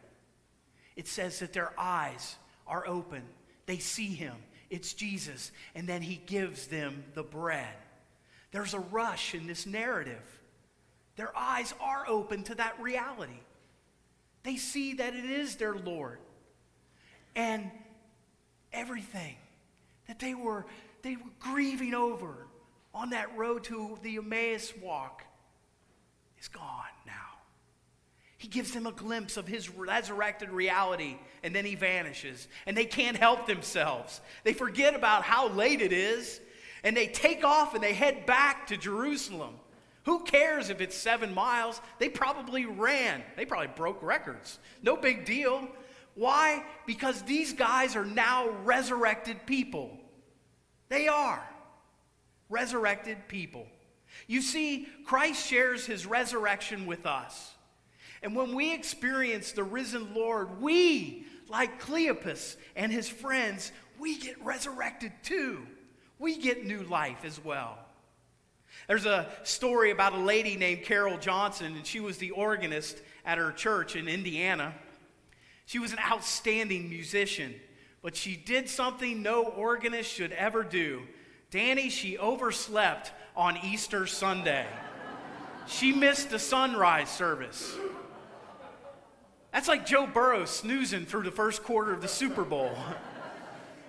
It 0.97 1.07
says 1.07 1.39
that 1.39 1.53
their 1.53 1.71
eyes 1.77 2.35
are 2.67 2.85
open. 2.85 3.23
They 3.67 3.77
see 3.77 4.07
him. 4.07 4.35
It's 4.69 4.93
Jesus. 4.93 5.53
And 5.75 5.87
then 5.87 6.01
he 6.01 6.17
gives 6.25 6.67
them 6.67 7.05
the 7.13 7.23
bread. 7.23 7.73
There's 8.51 8.73
a 8.73 8.79
rush 8.81 9.33
in 9.33 9.47
this 9.47 9.65
narrative. 9.65 10.41
Their 11.15 11.35
eyes 11.37 11.73
are 11.79 12.05
open 12.07 12.43
to 12.43 12.55
that 12.55 12.79
reality. 12.81 13.39
They 14.43 14.57
see 14.57 14.93
that 14.95 15.15
it 15.15 15.25
is 15.25 15.55
their 15.55 15.75
Lord. 15.75 16.19
And 17.35 17.71
everything 18.71 19.35
that 20.07 20.19
they 20.19 20.33
were, 20.33 20.65
they 21.01 21.15
were 21.15 21.31
grieving 21.39 21.93
over 21.93 22.47
on 22.93 23.09
that 23.09 23.35
road 23.37 23.63
to 23.65 23.97
the 24.03 24.17
Emmaus 24.17 24.73
walk 24.81 25.23
is 26.39 26.47
gone 26.47 26.83
now. 27.05 27.13
He 28.37 28.47
gives 28.47 28.71
them 28.71 28.85
a 28.85 28.91
glimpse 28.91 29.37
of 29.37 29.47
his 29.47 29.69
resurrected 29.69 30.49
reality, 30.49 31.17
and 31.41 31.55
then 31.55 31.65
he 31.65 31.75
vanishes. 31.75 32.47
And 32.67 32.77
they 32.77 32.85
can't 32.85 33.17
help 33.17 33.47
themselves. 33.47 34.21
They 34.43 34.53
forget 34.53 34.93
about 34.93 35.23
how 35.23 35.49
late 35.49 35.81
it 35.81 35.91
is, 35.91 36.39
and 36.83 36.95
they 36.95 37.07
take 37.07 37.43
off 37.43 37.73
and 37.73 37.83
they 37.83 37.93
head 37.93 38.25
back 38.25 38.67
to 38.67 38.77
Jerusalem. 38.77 39.55
Who 40.05 40.23
cares 40.23 40.69
if 40.69 40.81
it's 40.81 40.95
seven 40.95 41.33
miles? 41.33 41.81
They 41.97 42.09
probably 42.09 42.65
ran. 42.65 43.23
They 43.35 43.45
probably 43.45 43.71
broke 43.75 44.01
records. 44.03 44.59
No 44.83 44.95
big 44.95 45.25
deal. 45.25 45.67
Why? 46.13 46.63
Because 46.85 47.23
these 47.23 47.53
guys 47.53 47.95
are 47.95 48.05
now 48.05 48.49
resurrected 48.63 49.45
people. 49.45 49.97
They 50.89 51.07
are 51.07 51.43
resurrected 52.49 53.27
people. 53.27 53.65
You 54.27 54.41
see, 54.41 54.87
Christ 55.05 55.45
shares 55.45 55.85
his 55.85 56.05
resurrection 56.05 56.85
with 56.85 57.05
us. 57.05 57.51
And 58.21 58.35
when 58.35 58.55
we 58.55 58.73
experience 58.73 59.51
the 59.51 59.63
risen 59.63 60.13
Lord, 60.13 60.61
we, 60.61 61.25
like 61.49 61.81
Cleopas 61.81 62.55
and 62.75 62.91
his 62.91 63.09
friends, 63.09 63.71
we 63.99 64.19
get 64.19 64.43
resurrected 64.43 65.11
too. 65.23 65.65
We 66.19 66.37
get 66.37 66.65
new 66.65 66.83
life 66.83 67.25
as 67.25 67.43
well. 67.43 67.84
There's 68.87 69.05
a 69.05 69.27
story 69.43 69.91
about 69.91 70.13
a 70.13 70.19
lady 70.19 70.55
named 70.55 70.83
Carol 70.83 71.17
Johnson, 71.17 71.75
and 71.75 71.85
she 71.85 71.99
was 71.99 72.17
the 72.17 72.31
organist 72.31 72.97
at 73.25 73.37
her 73.37 73.51
church 73.51 73.95
in 73.95 74.07
Indiana. 74.07 74.73
She 75.65 75.79
was 75.79 75.91
an 75.91 75.99
outstanding 75.99 76.89
musician, 76.89 77.55
but 78.01 78.15
she 78.15 78.35
did 78.35 78.69
something 78.69 79.23
no 79.23 79.43
organist 79.43 80.11
should 80.11 80.31
ever 80.33 80.63
do. 80.63 81.01
Danny, 81.49 81.89
she 81.89 82.17
overslept 82.17 83.11
on 83.35 83.57
Easter 83.63 84.05
Sunday. 84.05 84.65
She 85.67 85.91
missed 85.91 86.29
the 86.29 86.39
sunrise 86.39 87.09
service. 87.09 87.75
That's 89.51 89.67
like 89.67 89.85
Joe 89.85 90.05
Burrow 90.05 90.45
snoozing 90.45 91.05
through 91.05 91.23
the 91.23 91.31
first 91.31 91.63
quarter 91.63 91.93
of 91.93 92.01
the 92.01 92.07
Super 92.07 92.43
Bowl. 92.43 92.75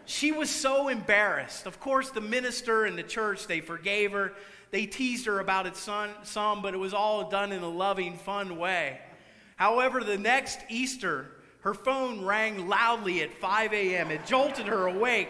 she 0.07 0.33
was 0.33 0.49
so 0.49 0.89
embarrassed. 0.89 1.67
Of 1.67 1.81
course, 1.81 2.11
the 2.11 2.21
minister 2.21 2.85
and 2.85 2.97
the 2.97 3.03
church, 3.03 3.47
they 3.47 3.61
forgave 3.61 4.13
her. 4.13 4.33
They 4.71 4.87
teased 4.87 5.27
her 5.27 5.41
about 5.41 5.67
it 5.67 5.77
some, 5.77 6.11
some, 6.23 6.63
but 6.63 6.75
it 6.75 6.79
was 6.79 6.95
all 6.95 7.31
done 7.31 7.53
in 7.53 7.63
a 7.63 7.69
loving, 7.69 8.17
fun 8.17 8.59
way. 8.59 9.01
However, 9.57 10.03
the 10.03 10.19
next 10.19 10.61
Easter, 10.69 11.31
her 11.61 11.75
phone 11.75 12.25
rang 12.25 12.69
loudly 12.69 13.23
at 13.23 13.33
5 13.35 13.73
a.m. 13.73 14.11
It 14.11 14.27
jolted 14.27 14.67
her 14.67 14.87
awake 14.87 15.29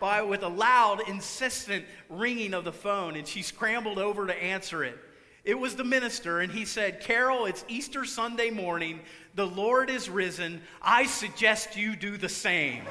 by, 0.00 0.22
with 0.22 0.42
a 0.42 0.48
loud, 0.48 1.08
insistent 1.08 1.84
ringing 2.08 2.54
of 2.54 2.64
the 2.64 2.72
phone, 2.72 3.16
and 3.16 3.26
she 3.26 3.42
scrambled 3.42 3.98
over 3.98 4.26
to 4.26 4.42
answer 4.42 4.84
it. 4.84 4.98
It 5.44 5.58
was 5.58 5.76
the 5.76 5.84
minister, 5.84 6.40
and 6.40 6.50
he 6.50 6.64
said, 6.64 7.00
Carol, 7.00 7.44
it's 7.46 7.64
Easter 7.68 8.04
Sunday 8.04 8.50
morning. 8.50 9.00
The 9.34 9.46
Lord 9.46 9.90
is 9.90 10.08
risen. 10.08 10.62
I 10.80 11.06
suggest 11.06 11.76
you 11.76 11.96
do 11.96 12.16
the 12.16 12.30
same. 12.30 12.82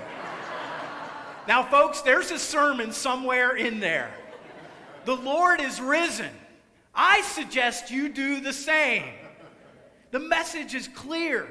now, 1.48 1.64
folks, 1.64 2.02
there's 2.02 2.30
a 2.30 2.38
sermon 2.38 2.92
somewhere 2.92 3.56
in 3.56 3.80
there. 3.80 4.14
The 5.06 5.16
Lord 5.16 5.62
is 5.62 5.82
risen. 5.82 6.32
I 6.96 7.22
suggest 7.22 7.92
you 7.92 8.10
do 8.10 8.40
the 8.40 8.54
same. 8.54 9.06
The 10.12 10.20
message 10.20 10.76
is 10.76 10.88
clear. 10.88 11.48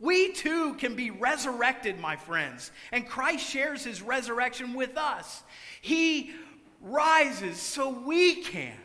We 0.00 0.32
too 0.32 0.74
can 0.74 0.96
be 0.96 1.10
resurrected, 1.10 2.00
my 2.00 2.16
friends. 2.16 2.70
And 2.90 3.06
Christ 3.06 3.46
shares 3.46 3.84
his 3.84 4.00
resurrection 4.00 4.72
with 4.72 4.96
us. 4.96 5.42
He 5.82 6.32
rises 6.80 7.60
so 7.60 7.90
we 7.90 8.36
can. 8.36 8.76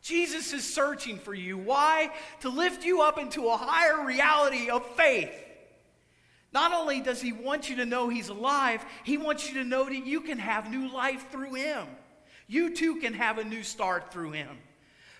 Jesus 0.00 0.52
is 0.52 0.72
searching 0.72 1.18
for 1.18 1.34
you. 1.34 1.58
Why? 1.58 2.12
To 2.40 2.48
lift 2.48 2.84
you 2.84 3.02
up 3.02 3.18
into 3.18 3.48
a 3.48 3.56
higher 3.56 4.04
reality 4.04 4.70
of 4.70 4.86
faith. 4.94 5.32
Not 6.52 6.72
only 6.72 7.00
does 7.00 7.20
he 7.20 7.32
want 7.32 7.70
you 7.70 7.76
to 7.76 7.86
know 7.86 8.08
he's 8.08 8.28
alive, 8.28 8.84
he 9.04 9.16
wants 9.16 9.48
you 9.48 9.54
to 9.54 9.64
know 9.64 9.84
that 9.84 10.06
you 10.06 10.20
can 10.20 10.38
have 10.38 10.70
new 10.70 10.92
life 10.92 11.30
through 11.30 11.54
him. 11.54 11.86
You 12.52 12.68
too 12.68 12.96
can 12.96 13.14
have 13.14 13.38
a 13.38 13.44
new 13.44 13.62
start 13.62 14.12
through 14.12 14.32
him. 14.32 14.58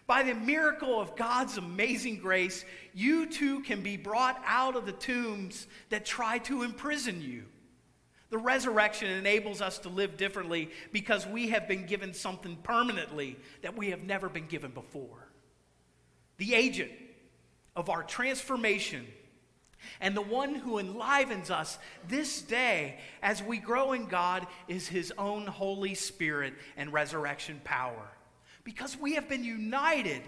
By 0.06 0.22
the 0.22 0.34
miracle 0.34 1.00
of 1.00 1.16
God's 1.16 1.56
amazing 1.56 2.18
grace, 2.18 2.62
you 2.92 3.24
too 3.24 3.60
can 3.60 3.82
be 3.82 3.96
brought 3.96 4.38
out 4.44 4.76
of 4.76 4.84
the 4.84 4.92
tombs 4.92 5.66
that 5.88 6.04
try 6.04 6.36
to 6.40 6.62
imprison 6.62 7.22
you. 7.22 7.44
The 8.28 8.36
resurrection 8.36 9.10
enables 9.10 9.62
us 9.62 9.78
to 9.78 9.88
live 9.88 10.18
differently 10.18 10.68
because 10.92 11.26
we 11.26 11.48
have 11.48 11.66
been 11.66 11.86
given 11.86 12.12
something 12.12 12.54
permanently 12.56 13.38
that 13.62 13.78
we 13.78 13.88
have 13.88 14.02
never 14.02 14.28
been 14.28 14.46
given 14.46 14.70
before. 14.70 15.26
The 16.36 16.54
agent 16.54 16.90
of 17.74 17.88
our 17.88 18.02
transformation 18.02 19.06
and 20.00 20.16
the 20.16 20.22
one 20.22 20.54
who 20.54 20.78
enlivens 20.78 21.50
us 21.50 21.78
this 22.08 22.42
day 22.42 22.98
as 23.22 23.42
we 23.42 23.58
grow 23.58 23.92
in 23.92 24.06
God 24.06 24.46
is 24.68 24.88
his 24.88 25.12
own 25.18 25.46
Holy 25.46 25.94
Spirit 25.94 26.54
and 26.76 26.92
resurrection 26.92 27.60
power 27.64 28.08
because 28.64 28.96
we 28.98 29.14
have 29.14 29.28
been 29.28 29.44
united 29.44 30.22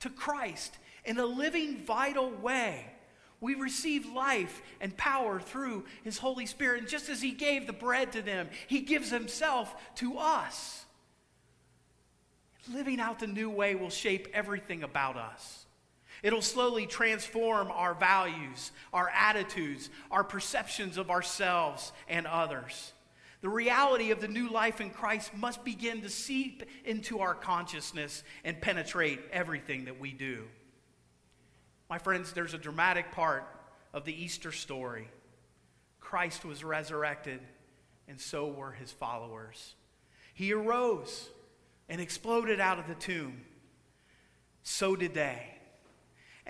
to 0.00 0.10
Christ 0.10 0.76
in 1.04 1.18
a 1.18 1.26
living, 1.26 1.78
vital 1.78 2.30
way. 2.30 2.84
We 3.40 3.54
receive 3.54 4.06
life 4.06 4.60
and 4.80 4.94
power 4.96 5.40
through 5.40 5.84
His 6.04 6.18
Holy 6.18 6.44
Spirit. 6.44 6.80
And 6.80 6.88
just 6.88 7.08
as 7.08 7.22
He 7.22 7.30
gave 7.30 7.66
the 7.66 7.72
bread 7.72 8.12
to 8.12 8.22
them, 8.22 8.48
He 8.66 8.80
gives 8.80 9.10
Himself 9.10 9.74
to 9.96 10.18
us. 10.18 10.84
Living 12.70 13.00
out 13.00 13.18
the 13.18 13.26
new 13.26 13.48
way 13.48 13.74
will 13.74 13.90
shape 13.90 14.28
everything 14.34 14.82
about 14.82 15.16
us. 15.16 15.59
It'll 16.22 16.42
slowly 16.42 16.86
transform 16.86 17.70
our 17.70 17.94
values, 17.94 18.72
our 18.92 19.10
attitudes, 19.10 19.88
our 20.10 20.24
perceptions 20.24 20.98
of 20.98 21.10
ourselves 21.10 21.92
and 22.08 22.26
others. 22.26 22.92
The 23.40 23.48
reality 23.48 24.10
of 24.10 24.20
the 24.20 24.28
new 24.28 24.50
life 24.50 24.80
in 24.80 24.90
Christ 24.90 25.34
must 25.34 25.64
begin 25.64 26.02
to 26.02 26.10
seep 26.10 26.62
into 26.84 27.20
our 27.20 27.34
consciousness 27.34 28.22
and 28.44 28.60
penetrate 28.60 29.20
everything 29.32 29.86
that 29.86 29.98
we 29.98 30.12
do. 30.12 30.46
My 31.88 31.98
friends, 31.98 32.32
there's 32.32 32.54
a 32.54 32.58
dramatic 32.58 33.12
part 33.12 33.44
of 33.94 34.04
the 34.04 34.12
Easter 34.12 34.52
story. 34.52 35.08
Christ 36.00 36.44
was 36.44 36.62
resurrected, 36.62 37.40
and 38.08 38.20
so 38.20 38.46
were 38.46 38.72
his 38.72 38.92
followers. 38.92 39.74
He 40.34 40.52
arose 40.52 41.28
and 41.88 42.00
exploded 42.00 42.60
out 42.60 42.78
of 42.78 42.88
the 42.88 42.94
tomb. 42.94 43.40
So 44.62 44.96
did 44.96 45.14
they. 45.14 45.59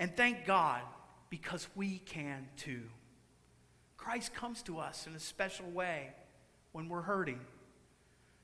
And 0.01 0.17
thank 0.17 0.47
God 0.47 0.81
because 1.29 1.67
we 1.75 1.99
can 1.99 2.47
too. 2.57 2.81
Christ 3.97 4.33
comes 4.33 4.63
to 4.63 4.79
us 4.79 5.05
in 5.05 5.13
a 5.13 5.19
special 5.19 5.69
way 5.69 6.07
when 6.71 6.89
we're 6.89 7.03
hurting. 7.03 7.39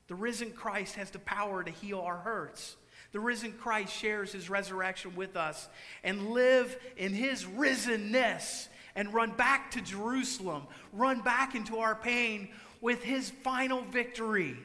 The 0.06 0.14
risen 0.14 0.52
Christ 0.52 0.94
has 0.94 1.10
the 1.10 1.18
power 1.18 1.64
to 1.64 1.70
heal 1.72 1.98
our 1.98 2.18
hurts. 2.18 2.76
The 3.10 3.18
risen 3.18 3.52
Christ 3.54 3.92
shares 3.92 4.30
his 4.30 4.48
resurrection 4.48 5.16
with 5.16 5.36
us 5.36 5.68
and 6.04 6.30
live 6.30 6.78
in 6.96 7.12
his 7.12 7.44
risenness 7.44 8.68
and 8.94 9.12
run 9.12 9.32
back 9.32 9.72
to 9.72 9.80
Jerusalem, 9.80 10.62
run 10.92 11.22
back 11.22 11.56
into 11.56 11.78
our 11.78 11.96
pain 11.96 12.50
with 12.80 13.02
his 13.02 13.30
final 13.30 13.82
victory. 13.82 14.56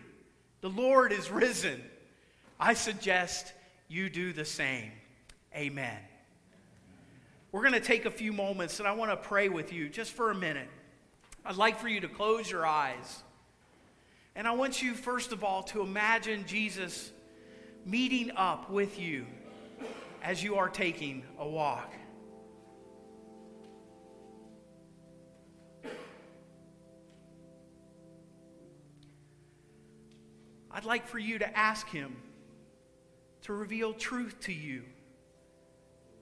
The 0.62 0.69
Lord 0.69 1.12
is 1.12 1.32
risen. 1.32 1.82
I 2.60 2.75
suggest 2.75 3.51
you 3.88 4.12
do 4.12 4.32
the 4.32 4.45
same. 4.45 4.91
Amen. 5.56 5.97
We're 7.54 7.62
going 7.62 7.74
to 7.74 7.80
take 7.80 8.06
a 8.06 8.12
few 8.12 8.34
moments 8.34 8.80
and 8.80 8.88
I 8.88 8.94
want 8.94 9.12
to 9.12 9.16
pray 9.16 9.48
with 9.48 9.72
you 9.72 9.88
just 9.88 10.12
for 10.13 10.32
a 10.32 10.36
minute. 10.36 10.68
I'd 11.46 11.56
like 11.56 11.80
for 11.80 11.88
you 11.88 12.02
to 12.02 12.08
close 12.08 12.50
your 12.50 12.66
eyes. 12.66 13.22
And 14.36 14.48
I 14.48 14.54
want 14.54 14.82
you, 14.82 14.96
first 14.96 15.32
of 15.32 15.44
all, 15.44 15.62
to 15.66 15.82
imagine 15.82 16.46
Jesus 16.48 17.12
meeting 17.86 18.32
up 18.36 18.72
with 18.72 19.00
you 19.00 19.28
as 20.24 20.44
you 20.44 20.56
are 20.56 20.68
taking 20.68 21.24
a 21.38 21.48
walk. 21.48 21.94
I'd 30.72 30.86
like 30.86 31.06
for 31.06 31.20
you 31.20 31.38
to 31.38 31.56
ask 31.56 31.88
Him 31.88 32.16
to 33.44 33.54
reveal 33.54 33.94
truth 33.94 34.39
to 34.42 34.54
you 34.54 34.86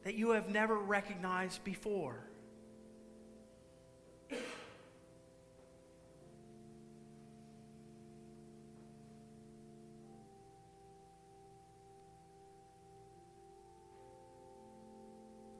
that 0.03 0.15
you 0.15 0.31
have 0.31 0.49
never 0.49 0.75
recognized 0.75 1.63
before. 1.63 2.15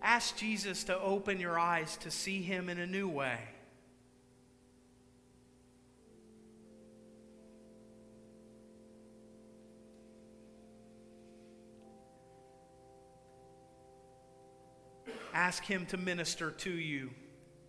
Ask 0.01 0.35
Jesus 0.35 0.83
to 0.85 0.99
open 0.99 1.39
your 1.39 1.59
eyes 1.59 1.95
to 1.97 2.11
see 2.11 2.41
him 2.41 2.69
in 2.69 2.79
a 2.79 2.87
new 2.87 3.07
way. 3.07 3.39
Ask 15.51 15.65
him 15.65 15.85
to 15.87 15.97
minister 15.97 16.49
to 16.49 16.71
you 16.71 17.09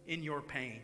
in 0.07 0.23
your 0.23 0.41
pain. 0.41 0.83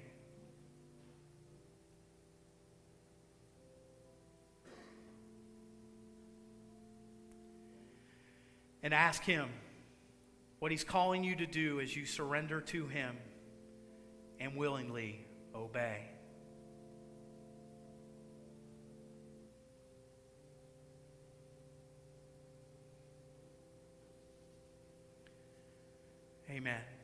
And 8.82 8.92
ask 8.92 9.22
him 9.22 9.48
what 10.58 10.72
He's 10.72 10.82
calling 10.82 11.22
you 11.22 11.36
to 11.36 11.46
do 11.46 11.80
as 11.80 11.94
you 11.94 12.04
surrender 12.04 12.60
to 12.62 12.88
Him 12.88 13.16
and 14.40 14.56
willingly 14.56 15.24
obey. 15.54 16.17
Amen. 26.50 26.97